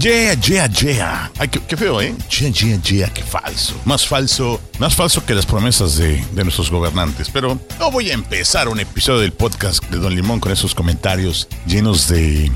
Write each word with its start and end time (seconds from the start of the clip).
Yeah, 0.00 0.34
yeah, 0.34 0.68
yeah. 0.68 1.30
Ay, 1.38 1.48
qué, 1.48 1.60
qué 1.60 1.76
feo, 1.76 2.00
¿eh? 2.00 2.14
Yeah, 2.30 2.50
yeah, 2.50 2.82
yeah, 2.82 3.08
qué 3.12 3.22
falso. 3.24 3.74
Más 3.84 4.06
falso, 4.06 4.60
más 4.78 4.94
falso 4.94 5.26
que 5.26 5.34
las 5.34 5.44
promesas 5.44 5.96
de, 5.96 6.24
de 6.32 6.44
nuestros 6.44 6.70
gobernantes. 6.70 7.30
Pero 7.32 7.58
no 7.80 7.90
voy 7.90 8.10
a 8.10 8.14
empezar 8.14 8.68
un 8.68 8.78
episodio 8.78 9.20
del 9.20 9.32
podcast 9.32 9.82
de 9.86 9.98
Don 9.98 10.14
Limón 10.14 10.38
con 10.38 10.52
esos 10.52 10.72
comentarios 10.74 11.48
llenos 11.66 12.06
de... 12.06 12.52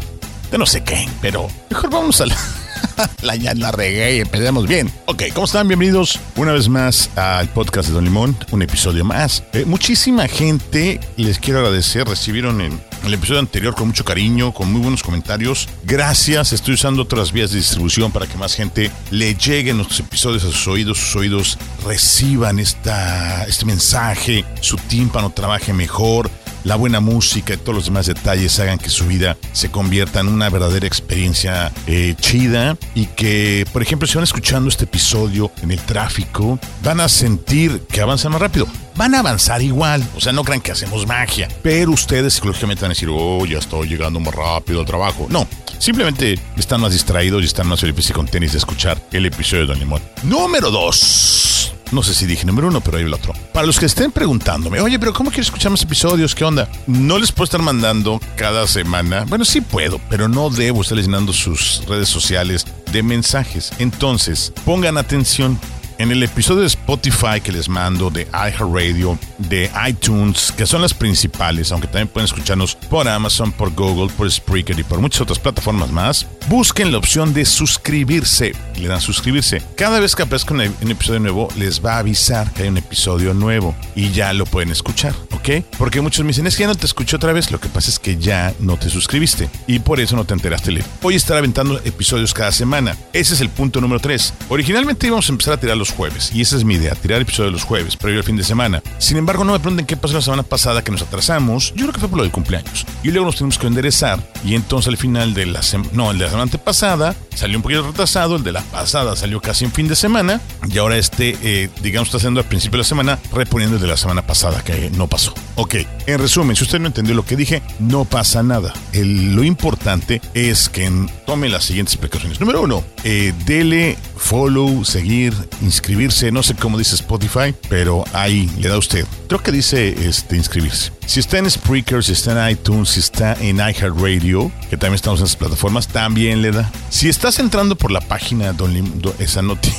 de 0.52 0.58
no 0.58 0.66
sé 0.66 0.84
qué. 0.84 1.08
Pero 1.20 1.48
mejor 1.68 1.90
vamos 1.90 2.20
a 2.20 2.26
la... 2.26 2.36
la 3.22 3.34
ya 3.34 3.54
la 3.54 3.72
regué 3.72 4.18
y 4.18 4.20
empezamos 4.20 4.68
bien. 4.68 4.92
Ok, 5.06 5.24
¿cómo 5.34 5.46
están? 5.46 5.66
Bienvenidos 5.66 6.20
una 6.36 6.52
vez 6.52 6.68
más 6.68 7.10
al 7.16 7.48
podcast 7.48 7.88
de 7.88 7.94
Don 7.94 8.04
Limón, 8.04 8.36
un 8.52 8.62
episodio 8.62 9.04
más. 9.04 9.42
Eh, 9.52 9.64
muchísima 9.64 10.28
gente, 10.28 11.00
les 11.16 11.40
quiero 11.40 11.58
agradecer, 11.58 12.06
recibieron 12.06 12.60
en 12.60 12.91
el 13.04 13.14
episodio 13.14 13.40
anterior 13.40 13.74
con 13.74 13.88
mucho 13.88 14.04
cariño, 14.04 14.52
con 14.52 14.72
muy 14.72 14.80
buenos 14.80 15.02
comentarios. 15.02 15.68
Gracias, 15.84 16.52
estoy 16.52 16.74
usando 16.74 17.02
otras 17.02 17.32
vías 17.32 17.50
de 17.50 17.58
distribución 17.58 18.12
para 18.12 18.26
que 18.26 18.36
más 18.36 18.54
gente 18.54 18.90
le 19.10 19.34
lleguen 19.34 19.76
nuestros 19.76 20.00
episodios 20.00 20.44
a 20.44 20.48
sus 20.48 20.68
oídos, 20.68 20.98
sus 20.98 21.16
oídos 21.16 21.58
reciban 21.84 22.58
esta, 22.58 23.44
este 23.44 23.64
mensaje, 23.64 24.44
su 24.60 24.76
tímpano 24.76 25.30
trabaje 25.30 25.72
mejor 25.72 26.30
la 26.64 26.76
buena 26.76 27.00
música 27.00 27.54
y 27.54 27.56
todos 27.56 27.74
los 27.74 27.84
demás 27.86 28.06
detalles 28.06 28.58
hagan 28.60 28.78
que 28.78 28.90
su 28.90 29.06
vida 29.06 29.36
se 29.52 29.70
convierta 29.70 30.20
en 30.20 30.28
una 30.28 30.48
verdadera 30.50 30.86
experiencia 30.86 31.72
eh, 31.86 32.14
chida 32.20 32.76
y 32.94 33.06
que, 33.06 33.66
por 33.72 33.82
ejemplo, 33.82 34.06
si 34.06 34.14
van 34.14 34.24
escuchando 34.24 34.68
este 34.68 34.84
episodio 34.84 35.50
en 35.62 35.70
el 35.70 35.80
tráfico, 35.80 36.58
van 36.82 37.00
a 37.00 37.08
sentir 37.08 37.82
que 37.88 38.00
avanzan 38.00 38.32
más 38.32 38.40
rápido. 38.40 38.66
Van 38.94 39.14
a 39.14 39.20
avanzar 39.20 39.62
igual, 39.62 40.06
o 40.16 40.20
sea, 40.20 40.32
no 40.32 40.44
crean 40.44 40.60
que 40.60 40.72
hacemos 40.72 41.06
magia, 41.06 41.48
pero 41.62 41.92
ustedes 41.92 42.34
psicológicamente 42.34 42.82
van 42.82 42.90
a 42.90 42.94
decir, 42.94 43.08
oh, 43.10 43.44
ya 43.46 43.58
estoy 43.58 43.88
llegando 43.88 44.20
más 44.20 44.34
rápido 44.34 44.80
al 44.80 44.86
trabajo. 44.86 45.26
No, 45.30 45.48
simplemente 45.78 46.38
están 46.56 46.80
más 46.80 46.92
distraídos 46.92 47.42
y 47.42 47.46
están 47.46 47.66
más 47.68 47.80
felices 47.80 48.10
y 48.10 48.12
con 48.12 48.26
tenis 48.26 48.52
de 48.52 48.58
escuchar 48.58 49.02
el 49.12 49.26
episodio 49.26 49.66
de 49.66 49.76
Limón. 49.76 50.02
Número 50.24 50.70
2. 50.70 51.81
No 51.92 52.02
sé 52.02 52.14
si 52.14 52.24
dije 52.26 52.46
número 52.46 52.68
uno, 52.68 52.80
pero 52.80 52.96
ahí 52.96 53.04
el 53.04 53.12
otro. 53.12 53.34
Para 53.52 53.66
los 53.66 53.78
que 53.78 53.84
estén 53.84 54.10
preguntándome, 54.10 54.80
oye, 54.80 54.98
pero 54.98 55.12
¿cómo 55.12 55.30
quiero 55.30 55.42
escuchar 55.42 55.70
más 55.70 55.82
episodios? 55.82 56.34
¿Qué 56.34 56.44
onda? 56.44 56.68
No 56.86 57.18
les 57.18 57.30
puedo 57.30 57.44
estar 57.44 57.60
mandando 57.60 58.18
cada 58.36 58.66
semana. 58.66 59.26
Bueno, 59.28 59.44
sí 59.44 59.60
puedo, 59.60 60.00
pero 60.08 60.26
no 60.26 60.48
debo 60.48 60.80
estarles 60.80 61.06
llenando 61.06 61.34
sus 61.34 61.82
redes 61.86 62.08
sociales 62.08 62.66
de 62.90 63.02
mensajes. 63.02 63.72
Entonces, 63.78 64.52
pongan 64.64 64.96
atención. 64.96 65.58
En 65.98 66.10
el 66.10 66.22
episodio 66.22 66.62
de 66.62 66.66
Spotify 66.66 67.40
que 67.42 67.52
les 67.52 67.68
mando, 67.68 68.10
de 68.10 68.22
iHeartRadio, 68.32 69.18
de 69.38 69.70
iTunes, 69.88 70.52
que 70.56 70.66
son 70.66 70.82
las 70.82 70.94
principales, 70.94 71.70
aunque 71.70 71.86
también 71.86 72.08
pueden 72.08 72.24
escucharnos 72.24 72.74
por 72.74 73.06
Amazon, 73.06 73.52
por 73.52 73.72
Google, 73.74 74.12
por 74.16 74.30
Spreaker 74.30 74.78
y 74.78 74.82
por 74.82 75.00
muchas 75.00 75.20
otras 75.20 75.38
plataformas 75.38 75.90
más, 75.90 76.26
busquen 76.48 76.90
la 76.90 76.98
opción 76.98 77.34
de 77.34 77.44
suscribirse. 77.44 78.52
Le 78.76 78.88
dan 78.88 79.00
suscribirse. 79.00 79.62
Cada 79.76 80.00
vez 80.00 80.16
que 80.16 80.22
aparezca 80.22 80.54
un, 80.54 80.60
un 80.60 80.90
episodio 80.90 81.20
nuevo, 81.20 81.48
les 81.56 81.84
va 81.84 81.94
a 81.94 81.98
avisar 81.98 82.52
que 82.52 82.62
hay 82.62 82.68
un 82.68 82.78
episodio 82.78 83.34
nuevo 83.34 83.76
y 83.94 84.10
ya 84.10 84.32
lo 84.32 84.46
pueden 84.46 84.70
escuchar, 84.70 85.14
¿ok? 85.32 85.64
Porque 85.78 86.00
muchos 86.00 86.24
me 86.24 86.28
dicen, 86.28 86.46
es 86.46 86.56
que 86.56 86.62
ya 86.62 86.68
no 86.68 86.74
te 86.74 86.86
escuché 86.86 87.16
otra 87.16 87.32
vez. 87.32 87.50
Lo 87.50 87.60
que 87.60 87.68
pasa 87.68 87.90
es 87.90 87.98
que 87.98 88.16
ya 88.16 88.54
no 88.58 88.76
te 88.76 88.88
suscribiste 88.88 89.50
y 89.66 89.78
por 89.78 90.00
eso 90.00 90.16
no 90.16 90.24
te 90.24 90.34
enteraste. 90.34 90.62
Voy 91.00 91.14
a 91.14 91.16
estar 91.16 91.36
aventando 91.36 91.80
episodios 91.84 92.32
cada 92.32 92.52
semana. 92.52 92.96
Ese 93.12 93.34
es 93.34 93.40
el 93.40 93.48
punto 93.48 93.80
número 93.80 94.00
3. 94.00 94.34
Originalmente 94.48 95.08
íbamos 95.08 95.28
a 95.28 95.32
empezar 95.32 95.54
a 95.54 95.56
tirar 95.60 95.76
los 95.82 95.92
jueves 95.92 96.30
y 96.32 96.40
esa 96.40 96.56
es 96.56 96.64
mi 96.64 96.74
idea, 96.74 96.94
tirar 96.94 97.20
episodios 97.20 97.52
los 97.52 97.64
jueves, 97.64 97.96
previo 97.96 98.20
al 98.20 98.24
fin 98.24 98.36
de 98.36 98.44
semana. 98.44 98.82
Sin 98.98 99.16
embargo, 99.16 99.44
no 99.44 99.52
me 99.52 99.60
pregunten 99.60 99.86
qué 99.86 99.96
pasó 99.96 100.14
la 100.14 100.22
semana 100.22 100.42
pasada 100.42 100.82
que 100.82 100.92
nos 100.92 101.02
atrasamos. 101.02 101.72
Yo 101.74 101.84
creo 101.84 101.92
que 101.92 102.00
fue 102.00 102.08
por 102.08 102.18
lo 102.18 102.24
del 102.24 102.32
cumpleaños. 102.32 102.86
Y 103.02 103.10
luego 103.10 103.26
nos 103.26 103.36
tuvimos 103.36 103.58
que 103.58 103.66
enderezar 103.66 104.20
y 104.44 104.54
entonces 104.54 104.88
al 104.88 104.96
final 104.96 105.34
de 105.34 105.46
la 105.46 105.62
semana, 105.62 105.90
no, 105.92 106.10
el 106.10 106.18
de 106.18 106.24
la 106.24 106.30
semana 106.30 106.44
antepasada 106.44 107.14
salió 107.34 107.56
un 107.56 107.62
poquito 107.62 107.82
retrasado, 107.82 108.36
el 108.36 108.44
de 108.44 108.52
la 108.52 108.62
pasada 108.62 109.16
salió 109.16 109.40
casi 109.40 109.64
en 109.64 109.72
fin 109.72 109.88
de 109.88 109.96
semana 109.96 110.40
y 110.68 110.78
ahora 110.78 110.96
este, 110.96 111.36
eh, 111.42 111.68
digamos, 111.82 112.08
está 112.08 112.18
haciendo 112.18 112.40
al 112.40 112.46
principio 112.46 112.76
de 112.76 112.82
la 112.82 112.88
semana, 112.88 113.18
reponiendo 113.32 113.76
el 113.76 113.82
de 113.82 113.88
la 113.88 113.96
semana 113.96 114.26
pasada 114.26 114.62
que 114.62 114.90
no 114.90 115.08
pasó. 115.08 115.34
Ok, 115.54 115.74
en 116.06 116.18
resumen, 116.18 116.56
si 116.56 116.64
usted 116.64 116.78
no 116.80 116.86
entendió 116.86 117.14
lo 117.14 117.26
que 117.26 117.36
dije, 117.36 117.62
no 117.78 118.04
pasa 118.06 118.42
nada. 118.42 118.72
El- 118.92 119.34
lo 119.34 119.44
importante 119.44 120.22
es 120.32 120.68
que 120.70 120.90
tome 121.26 121.48
las 121.50 121.64
siguientes 121.64 121.96
precauciones. 121.96 122.40
Número 122.40 122.62
uno, 122.62 122.82
eh, 123.04 123.34
dele 123.44 123.98
follow, 124.16 124.84
seguir, 124.84 125.34
inscribirse, 125.60 126.32
no 126.32 126.42
sé 126.42 126.54
cómo 126.54 126.78
dice 126.78 126.94
Spotify, 126.94 127.54
pero 127.68 128.04
ahí 128.14 128.50
le 128.58 128.68
da 128.68 128.78
usted. 128.78 129.04
Creo 129.28 129.42
que 129.42 129.52
dice 129.52 130.08
este, 130.08 130.36
inscribirse. 130.36 130.92
Si 131.06 131.20
está 131.20 131.36
en 131.38 131.50
Spreaker, 131.50 132.02
si 132.02 132.12
está 132.12 132.46
en 132.48 132.52
iTunes, 132.52 132.90
si 132.90 133.00
está 133.00 133.34
en 133.34 133.56
iHeartRadio, 133.56 134.50
que 134.70 134.76
también 134.76 134.94
estamos 134.94 135.20
en 135.20 135.26
esas 135.26 135.36
plataformas, 135.36 135.88
también 135.88 136.40
le 136.40 136.52
da. 136.52 136.70
Si 136.88 137.08
estás 137.08 137.38
entrando 137.40 137.76
por 137.76 137.90
la 137.90 138.00
página, 138.00 138.52
Don 138.52 138.72
Lim- 138.72 139.12
esa 139.18 139.42
no 139.42 139.56
tiene, 139.60 139.76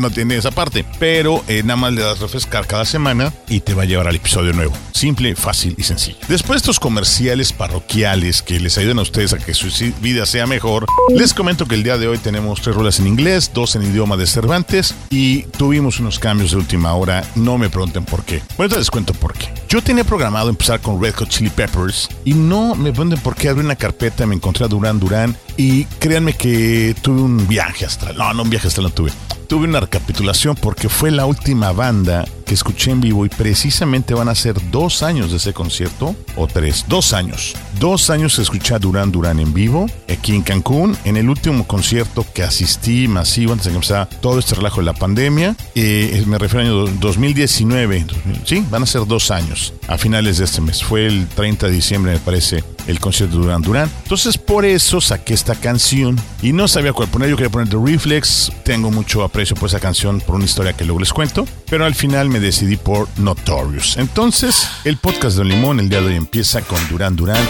no 0.00 0.10
tiene 0.10 0.36
esa 0.36 0.50
parte, 0.50 0.84
pero 0.98 1.44
eh, 1.46 1.62
nada 1.62 1.76
más 1.76 1.92
le 1.92 2.00
das 2.00 2.18
refrescar 2.18 2.66
cada 2.66 2.84
semana 2.84 3.32
y 3.48 3.60
te 3.60 3.74
va 3.74 3.82
a 3.82 3.86
llevar 3.86 4.08
al 4.08 4.16
episodio 4.16 4.52
nuevo. 4.52 4.72
Simple, 4.96 5.36
fácil 5.36 5.74
y 5.76 5.82
sencillo. 5.82 6.16
Después 6.26 6.52
de 6.52 6.56
estos 6.56 6.80
comerciales 6.80 7.52
parroquiales 7.52 8.40
que 8.40 8.58
les 8.58 8.78
ayuden 8.78 8.98
a 8.98 9.02
ustedes 9.02 9.34
a 9.34 9.38
que 9.38 9.52
su 9.52 9.68
vida 10.00 10.24
sea 10.24 10.46
mejor, 10.46 10.86
les 11.14 11.34
comento 11.34 11.66
que 11.66 11.74
el 11.74 11.82
día 11.82 11.98
de 11.98 12.08
hoy 12.08 12.16
tenemos 12.16 12.62
tres 12.62 12.74
rolas 12.74 12.98
en 12.98 13.06
inglés, 13.06 13.50
dos 13.52 13.76
en 13.76 13.82
idioma 13.82 14.16
de 14.16 14.26
Cervantes 14.26 14.94
y 15.10 15.42
tuvimos 15.42 16.00
unos 16.00 16.18
cambios 16.18 16.52
de 16.52 16.56
última 16.56 16.94
hora. 16.94 17.22
No 17.34 17.58
me 17.58 17.68
pregunten 17.68 18.06
por 18.06 18.24
qué. 18.24 18.40
Bueno, 18.56 18.72
te 18.72 18.78
les 18.78 18.90
cuento 18.90 19.12
por 19.12 19.34
qué. 19.34 19.52
Yo 19.68 19.82
tenía 19.82 20.02
programado 20.02 20.48
empezar 20.48 20.80
con 20.80 20.98
Red 20.98 21.16
Hot 21.16 21.28
Chili 21.28 21.50
Peppers 21.50 22.08
y 22.24 22.32
no 22.32 22.74
me 22.74 22.90
pregunten 22.90 23.20
por 23.20 23.36
qué 23.36 23.50
abrí 23.50 23.66
una 23.66 23.76
carpeta, 23.76 24.24
me 24.24 24.34
encontré 24.34 24.64
a 24.64 24.68
Durán 24.68 24.98
Durán 24.98 25.36
y 25.58 25.84
créanme 25.84 26.32
que 26.32 26.96
tuve 27.02 27.20
un 27.20 27.46
viaje 27.46 27.84
astral. 27.84 28.16
No, 28.16 28.32
no, 28.32 28.44
un 28.44 28.48
viaje 28.48 28.68
astral 28.68 28.84
no 28.84 28.90
tuve. 28.94 29.12
Tuve 29.48 29.66
una 29.66 29.80
recapitulación 29.80 30.56
porque 30.56 30.88
fue 30.88 31.12
la 31.12 31.24
última 31.24 31.70
banda 31.70 32.24
que 32.44 32.54
escuché 32.54 32.90
en 32.90 33.00
vivo 33.00 33.24
y 33.24 33.28
precisamente 33.28 34.12
van 34.12 34.28
a 34.28 34.34
ser 34.34 34.56
dos 34.70 35.02
años 35.02 35.30
de 35.30 35.36
ese 35.36 35.52
concierto, 35.52 36.16
o 36.36 36.46
tres, 36.46 36.84
dos 36.88 37.12
años. 37.12 37.54
Dos 37.78 38.10
años 38.10 38.38
escuché 38.38 38.74
a 38.74 38.78
Durán 38.78 39.12
Durán 39.12 39.38
en 39.38 39.54
vivo, 39.54 39.86
aquí 40.08 40.34
en 40.34 40.42
Cancún, 40.42 40.96
en 41.04 41.16
el 41.16 41.28
último 41.28 41.66
concierto 41.66 42.26
que 42.34 42.42
asistí 42.42 43.08
masivo 43.08 43.52
antes 43.52 43.66
de 43.66 43.70
que 43.70 43.76
empezara 43.76 44.06
todo 44.06 44.38
este 44.38 44.56
relajo 44.56 44.80
de 44.80 44.86
la 44.86 44.94
pandemia. 44.94 45.56
Eh, 45.74 46.24
me 46.26 46.38
refiero 46.38 46.60
al 46.60 46.88
año 46.88 46.98
2019, 47.00 48.04
2000, 48.04 48.40
sí, 48.44 48.64
van 48.70 48.82
a 48.82 48.86
ser 48.86 49.06
dos 49.06 49.30
años 49.30 49.74
a 49.86 49.96
finales 49.96 50.38
de 50.38 50.44
este 50.44 50.60
mes. 50.60 50.82
Fue 50.82 51.06
el 51.06 51.28
30 51.28 51.66
de 51.66 51.72
diciembre, 51.72 52.12
me 52.12 52.18
parece, 52.18 52.64
el 52.86 53.00
concierto 53.00 53.36
de 53.36 53.42
Durán 53.42 53.62
Durán. 53.62 53.90
Entonces, 54.02 54.38
por 54.38 54.64
eso 54.64 55.00
saqué 55.00 55.34
esta 55.34 55.54
canción 55.54 56.20
y 56.42 56.52
no 56.52 56.68
sabía 56.68 56.92
cuál 56.92 57.08
poner. 57.08 57.28
Yo 57.30 57.36
quería 57.36 57.50
poner 57.50 57.68
The 57.68 57.78
Reflex. 57.82 58.52
Tengo 58.64 58.90
mucho 58.90 59.22
aprecio 59.22 59.56
por 59.56 59.68
esa 59.68 59.80
canción, 59.80 60.20
por 60.20 60.36
una 60.36 60.44
historia 60.44 60.72
que 60.72 60.84
luego 60.84 61.00
les 61.00 61.12
cuento. 61.12 61.46
Pero 61.68 61.84
al 61.84 61.94
final 61.94 62.28
me 62.28 62.40
decidí 62.40 62.76
por 62.76 63.08
Notorious. 63.18 63.96
Entonces, 63.96 64.68
el 64.84 64.96
podcast 64.96 65.36
de 65.36 65.44
Don 65.44 65.48
Limón 65.48 65.80
el 65.80 65.88
día 65.88 66.00
de 66.00 66.08
hoy 66.08 66.14
empieza 66.14 66.62
con 66.62 66.86
Durán 66.88 67.16
Durán, 67.16 67.44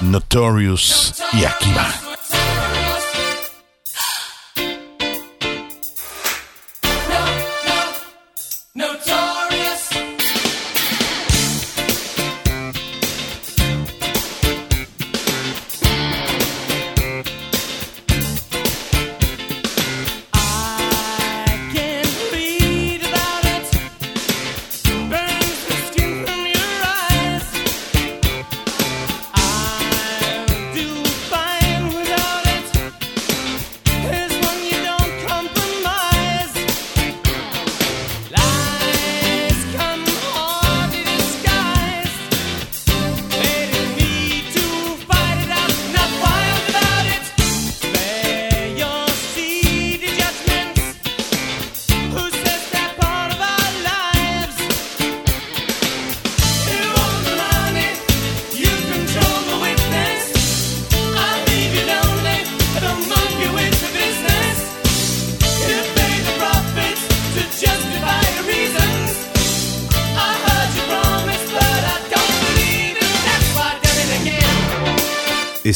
Notorious 0.00 1.14
y 1.32 1.44
aquí 1.44 1.72
va. 1.72 2.05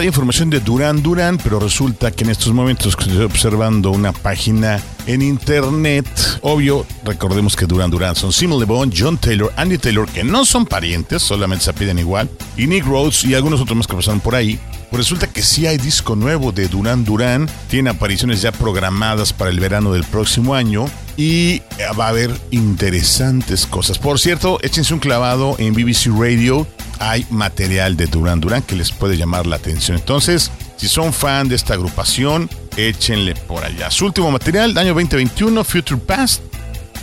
Y 0.00 0.04
yo 0.04 0.06
no 0.06 0.06
traía 0.06 0.08
información 0.08 0.48
de 0.48 0.60
Duran 0.60 1.02
Duran, 1.02 1.36
pero 1.36 1.60
resulta 1.60 2.10
que 2.10 2.24
en 2.24 2.30
estos 2.30 2.54
momentos 2.54 2.96
estoy 2.98 3.22
observando 3.22 3.90
una 3.90 4.12
página 4.12 4.80
en 5.06 5.20
internet, 5.20 6.06
obvio, 6.40 6.86
recordemos 7.04 7.54
que 7.54 7.66
Duran 7.66 7.90
Duran 7.90 8.16
son 8.16 8.32
Simon 8.32 8.60
Le 8.60 8.64
Bon, 8.64 8.90
John 8.96 9.18
Taylor, 9.18 9.52
Andy 9.56 9.76
Taylor, 9.76 10.08
que 10.08 10.24
no 10.24 10.46
son 10.46 10.64
parientes, 10.64 11.20
solamente 11.20 11.66
se 11.66 11.74
piden 11.74 11.98
igual, 11.98 12.30
y 12.56 12.66
Nick 12.66 12.86
Rhodes 12.86 13.24
y 13.24 13.34
algunos 13.34 13.60
otros 13.60 13.76
más 13.76 13.86
que 13.86 13.94
pasaron 13.94 14.20
por 14.20 14.34
ahí. 14.34 14.58
Pues 14.90 15.04
resulta 15.04 15.26
que 15.26 15.42
sí 15.42 15.66
hay 15.66 15.76
disco 15.76 16.16
nuevo 16.16 16.50
de 16.50 16.66
Duran 16.68 17.04
Duran, 17.04 17.48
tiene 17.68 17.90
apariciones 17.90 18.40
ya 18.40 18.52
programadas 18.52 19.32
para 19.32 19.50
el 19.50 19.60
verano 19.60 19.92
del 19.92 20.04
próximo 20.04 20.54
año 20.54 20.86
y 21.16 21.62
va 21.98 22.06
a 22.06 22.08
haber 22.08 22.30
interesantes 22.50 23.66
cosas. 23.66 23.98
Por 23.98 24.18
cierto, 24.18 24.58
échense 24.62 24.94
un 24.94 25.00
clavado 25.00 25.56
en 25.58 25.74
BBC 25.74 26.06
Radio, 26.18 26.66
hay 27.00 27.26
material 27.30 27.96
de 27.96 28.06
Duran 28.06 28.40
Duran 28.40 28.62
que 28.62 28.76
les 28.76 28.92
puede 28.92 29.16
llamar 29.16 29.46
la 29.46 29.56
atención. 29.56 29.96
Entonces, 29.96 30.52
si 30.76 30.86
son 30.86 31.12
fan 31.12 31.48
de 31.48 31.56
esta 31.56 31.74
agrupación, 31.74 32.48
échenle 32.76 33.34
por 33.34 33.64
allá. 33.64 33.90
Su 33.90 34.06
último 34.06 34.30
material, 34.30 34.76
año 34.78 34.94
2021, 34.94 35.64
Future 35.64 36.00
Past. 36.00 36.42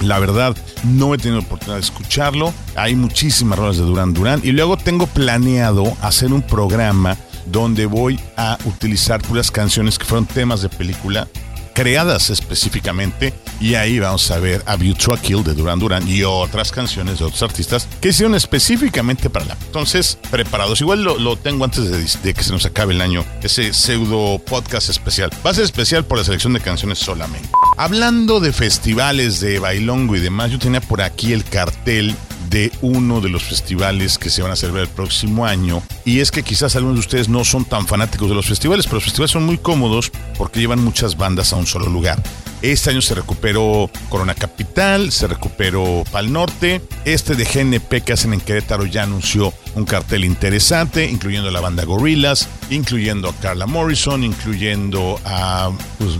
La 0.02 0.20
verdad, 0.20 0.56
no 0.84 1.14
he 1.14 1.18
tenido 1.18 1.40
oportunidad 1.40 1.78
de 1.78 1.82
escucharlo. 1.82 2.54
Hay 2.76 2.96
muchísimas 2.96 3.58
rolas 3.58 3.78
de 3.78 3.84
Duran 3.84 4.14
Duran. 4.14 4.40
Y 4.44 4.52
luego 4.52 4.78
tengo 4.78 5.08
planeado 5.08 5.98
hacer 6.02 6.32
un 6.32 6.44
programa 6.44 7.18
donde 7.48 7.88
voy 7.88 8.20
a 8.36 8.58
utilizar 8.66 9.22
puras 9.22 9.50
canciones 9.50 9.98
que 9.98 10.06
fueron 10.06 10.28
temas 10.28 10.62
de 10.62 10.70
película 10.70 11.28
creadas 11.78 12.32
específicamente 12.32 13.36
y 13.60 13.76
ahí 13.76 14.00
vamos 14.00 14.32
a 14.32 14.40
ver 14.40 14.64
a 14.66 14.76
View 14.78 14.96
to 14.96 15.14
a 15.14 15.22
Kill 15.22 15.44
de 15.44 15.54
Duran 15.54 15.78
Duran 15.78 16.08
y 16.08 16.24
otras 16.24 16.72
canciones 16.72 17.20
de 17.20 17.26
otros 17.26 17.44
artistas 17.44 17.88
que 18.02 18.10
hicieron 18.10 18.34
específicamente 18.34 19.30
para 19.30 19.46
la. 19.46 19.58
Entonces, 19.68 20.18
preparados. 20.32 20.82
Igual 20.82 21.04
lo, 21.04 21.20
lo 21.20 21.36
tengo 21.36 21.66
antes 21.66 21.84
de, 21.84 22.24
de 22.24 22.34
que 22.34 22.44
se 22.44 22.52
nos 22.52 22.66
acabe 22.66 22.96
el 22.96 23.02
año, 23.02 23.24
ese 23.44 23.76
pseudo 23.76 24.40
podcast 24.40 24.90
especial. 24.90 25.30
Va 25.46 25.52
a 25.52 25.54
ser 25.54 25.66
especial 25.66 26.04
por 26.04 26.18
la 26.18 26.24
selección 26.24 26.54
de 26.54 26.62
canciones 26.62 26.98
solamente. 26.98 27.48
Hablando 27.78 28.40
de 28.40 28.54
festivales 28.54 29.40
de 29.40 29.60
bailongo 29.60 30.16
y 30.16 30.20
demás, 30.20 30.50
yo 30.50 30.58
tenía 30.58 30.82
por 30.82 31.04
aquí 31.04 31.32
el 31.32 31.44
cartel 31.44 32.16
de 32.50 32.72
uno 32.82 33.22
de 33.22 33.30
los 33.30 33.44
festivales 33.44 34.18
que 34.18 34.30
se 34.30 34.42
van 34.42 34.52
a 34.52 34.56
celebrar 34.56 34.84
el 34.84 34.90
próximo 34.90 35.46
año. 35.46 35.82
Y 36.06 36.20
es 36.20 36.32
que 36.32 36.44
quizás 36.44 36.76
algunos 36.76 36.96
de 36.96 37.02
ustedes 37.02 37.30
no 37.30 37.44
son 37.44 37.66
tan 37.66 37.88
fanáticos 37.88 38.30
de 38.30 38.36
los 38.36 38.46
festivales, 38.46 38.86
pero 38.86 38.96
los 38.96 39.04
festivales 39.04 39.32
son 39.32 39.46
muy 39.46 39.58
cómodos 39.58 40.12
porque 40.38 40.60
llevan 40.60 40.84
muchas 40.84 41.18
bandas 41.18 41.54
a 41.54 41.56
un 41.56 41.66
solo 41.66 41.88
lugar. 41.88 42.22
Este 42.62 42.90
año 42.90 43.02
se 43.02 43.14
recuperó 43.14 43.90
Corona 44.10 44.34
Capital, 44.34 45.12
se 45.12 45.28
recuperó 45.28 46.04
Pal 46.12 46.34
Norte. 46.34 46.82
Este 47.06 47.36
de 47.36 47.46
GNP 47.46 48.02
que 48.02 48.14
hacen 48.14 48.34
en 48.34 48.42
Querétaro 48.42 48.88
ya 48.88 49.04
anunció 49.04 49.54
un 49.76 49.86
cartel 49.86 50.26
interesante, 50.26 51.08
incluyendo 51.08 51.50
a 51.50 51.52
la 51.52 51.62
banda 51.62 51.86
Gorillaz, 51.86 52.48
incluyendo 52.72 53.30
a 53.30 53.34
Carla 53.34 53.68
Morrison, 53.68 54.24
incluyendo 54.24 55.20
a. 55.24 55.70
pues, 56.00 56.18